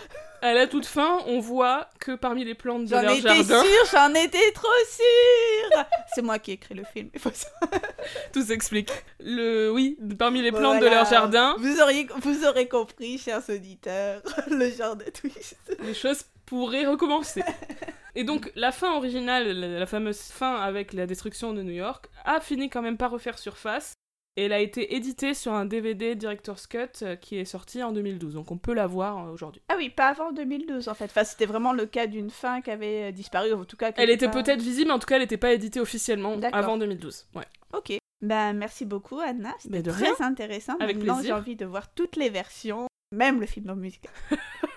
À 0.43 0.55
la 0.55 0.67
toute 0.67 0.87
fin, 0.87 1.21
on 1.27 1.39
voit 1.39 1.89
que 2.01 2.17
parmi 2.17 2.45
les 2.45 2.55
plantes 2.55 2.83
de 2.83 2.89
J'en 2.89 3.03
leur 3.03 3.13
étais 3.13 3.29
jardin, 3.29 3.63
sûre, 3.63 3.87
j'en 3.93 4.13
étais 4.13 4.51
trop 4.53 4.69
sûre. 4.91 5.85
C'est 6.13 6.23
moi 6.23 6.41
qui 6.41 6.51
ai 6.51 6.55
écrit 6.55 6.75
le 6.75 6.83
film. 6.83 7.11
il 7.15 7.21
faut 7.21 7.31
savoir. 7.31 7.81
tout 8.33 8.43
s'explique. 8.43 8.91
Le, 9.21 9.71
oui, 9.71 9.97
parmi 10.19 10.43
les 10.43 10.51
plantes 10.51 10.81
de 10.81 10.87
leur 10.87 11.09
jardin, 11.09 11.55
Vous 11.61 11.81
auriez, 11.81 12.09
vous 12.23 12.45
aurez 12.45 12.67
compris, 12.67 13.19
chers 13.19 13.49
auditeurs, 13.49 14.21
le 14.51 14.69
genre 14.73 14.97
de 14.97 15.05
twist. 15.05 15.57
les 15.81 15.95
choses 15.95 16.25
pourraient 16.45 16.87
recommencer. 16.87 17.45
Et 18.17 18.25
donc, 18.25 18.51
la 18.57 18.73
fin 18.73 18.95
originale, 18.95 19.49
la 19.53 19.87
fameuse 19.87 20.23
fin 20.23 20.57
avec 20.57 20.93
la 20.93 21.07
destruction 21.07 21.53
de 21.53 21.63
New 21.63 21.73
York, 21.73 22.11
a 22.25 22.41
fini 22.41 22.69
quand 22.69 22.83
même 22.83 22.97
par 22.97 23.13
refaire 23.13 23.39
surface. 23.39 23.95
Et 24.37 24.45
elle 24.45 24.53
a 24.55 24.61
été 24.61 24.95
éditée 24.95 25.35
sur 25.35 25.53
un 25.53 25.67
DVD 25.67 26.15
Director's 26.15 26.67
Cut 26.67 26.79
euh, 27.03 27.17
qui 27.17 27.37
est 27.37 27.45
sorti 27.45 27.83
en 27.83 27.93
2012. 27.93 28.33
Donc, 28.33 28.51
on 28.51 28.57
peut 28.57 28.73
la 28.73 28.87
voir 28.87 29.27
euh, 29.27 29.31
aujourd'hui. 29.31 29.61
Ah 29.69 29.75
oui, 29.77 29.91
pas 29.91 30.09
avant 30.09 30.33
2012 30.33 30.89
en 30.89 30.95
fait. 30.95 31.05
Enfin, 31.05 31.25
c'était 31.25 31.45
vraiment 31.45 31.75
le 31.75 31.85
cas 31.85 32.07
d'une 32.07 32.31
fin 32.31 32.63
qui 32.63 32.71
avait 32.71 33.11
euh, 33.11 33.13
disparu, 33.13 33.53
en 33.53 33.65
tout 33.67 33.77
cas. 33.77 33.93
Elle 33.97 34.09
était 34.09 34.29
pas- 34.31 34.43
peut-être 34.43 34.63
visible, 34.63 34.89
mais 34.89 34.95
en 34.95 34.99
tout 34.99 35.07
cas, 35.07 35.17
elle 35.17 35.23
n'était 35.23 35.37
pas 35.37 35.53
éditée 35.53 35.81
officiellement 35.81 36.37
avant 36.53 36.79
2012. 36.79 37.27
Ouais. 37.35 37.45
Ok. 37.75 37.93
Ben, 38.23 38.55
merci 38.55 38.87
beaucoup, 38.87 39.19
Anna. 39.19 39.53
C'était 39.59 39.83
très 39.83 40.05
rien. 40.07 40.15
intéressant. 40.21 40.77
Avec 40.81 40.97
Maintenant, 40.97 41.21
j'ai 41.23 41.33
envie 41.33 41.57
de 41.57 41.67
voir 41.67 41.93
toutes 41.93 42.17
les 42.17 42.31
versions, 42.31 42.87
même 43.11 43.39
le 43.39 43.47
film 43.47 43.69
en 43.69 43.77
musique. 43.77 44.07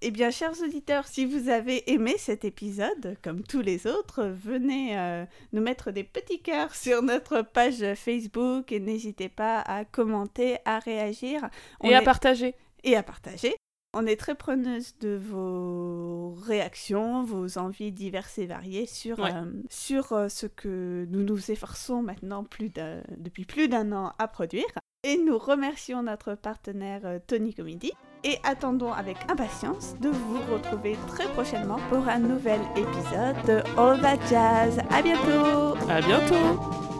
Eh 0.00 0.12
bien, 0.12 0.30
chers 0.30 0.52
auditeurs, 0.62 1.08
si 1.08 1.24
vous 1.24 1.48
avez 1.48 1.90
aimé 1.90 2.14
cet 2.18 2.44
épisode, 2.44 3.16
comme 3.20 3.42
tous 3.42 3.62
les 3.62 3.88
autres, 3.88 4.24
venez 4.26 4.96
euh, 4.96 5.24
nous 5.52 5.60
mettre 5.60 5.90
des 5.90 6.04
petits 6.04 6.40
cœurs 6.40 6.72
sur 6.76 7.02
notre 7.02 7.42
page 7.42 7.82
Facebook 7.96 8.70
et 8.70 8.78
n'hésitez 8.78 9.28
pas 9.28 9.58
à 9.60 9.84
commenter, 9.84 10.58
à 10.64 10.78
réagir. 10.78 11.48
On 11.80 11.90
Et 11.90 11.96
à 11.96 12.00
est- 12.00 12.04
partager. 12.04 12.54
et 12.84 12.94
à 12.94 13.02
partager. 13.02 13.56
On 13.92 14.06
est 14.06 14.14
très 14.16 14.36
preneuse 14.36 14.96
de 15.00 15.16
vos 15.16 16.30
réactions, 16.46 17.24
vos 17.24 17.58
envies 17.58 17.90
diverses 17.90 18.38
et 18.38 18.46
variées 18.46 18.86
sur, 18.86 19.18
Ouais. 19.18 19.32
euh, 19.34 19.50
sur 19.68 20.12
euh, 20.12 20.28
ce 20.28 20.46
que 20.46 21.06
nous 21.10 21.24
nous 21.24 21.50
efforçons 21.50 22.02
maintenant 22.02 22.44
plus 22.44 22.70
depuis 23.16 23.46
plus 23.46 23.66
d'un 23.68 23.90
an 23.90 24.12
à 24.20 24.28
produire. 24.28 24.66
Et 25.04 25.16
nous 25.16 25.38
remercions 25.38 26.02
notre 26.02 26.34
partenaire 26.34 27.20
Tony 27.26 27.54
Comedy 27.54 27.92
et 28.24 28.38
attendons 28.44 28.92
avec 28.92 29.16
impatience 29.28 29.94
de 30.00 30.08
vous 30.08 30.40
retrouver 30.52 30.96
très 31.06 31.26
prochainement 31.28 31.78
pour 31.90 32.08
un 32.08 32.18
nouvel 32.18 32.60
épisode 32.76 33.36
de 33.46 33.62
All 33.78 34.00
That 34.00 34.18
Jazz. 34.28 34.78
À 34.90 35.02
bientôt 35.02 35.76
À 35.88 36.00
bientôt! 36.00 36.97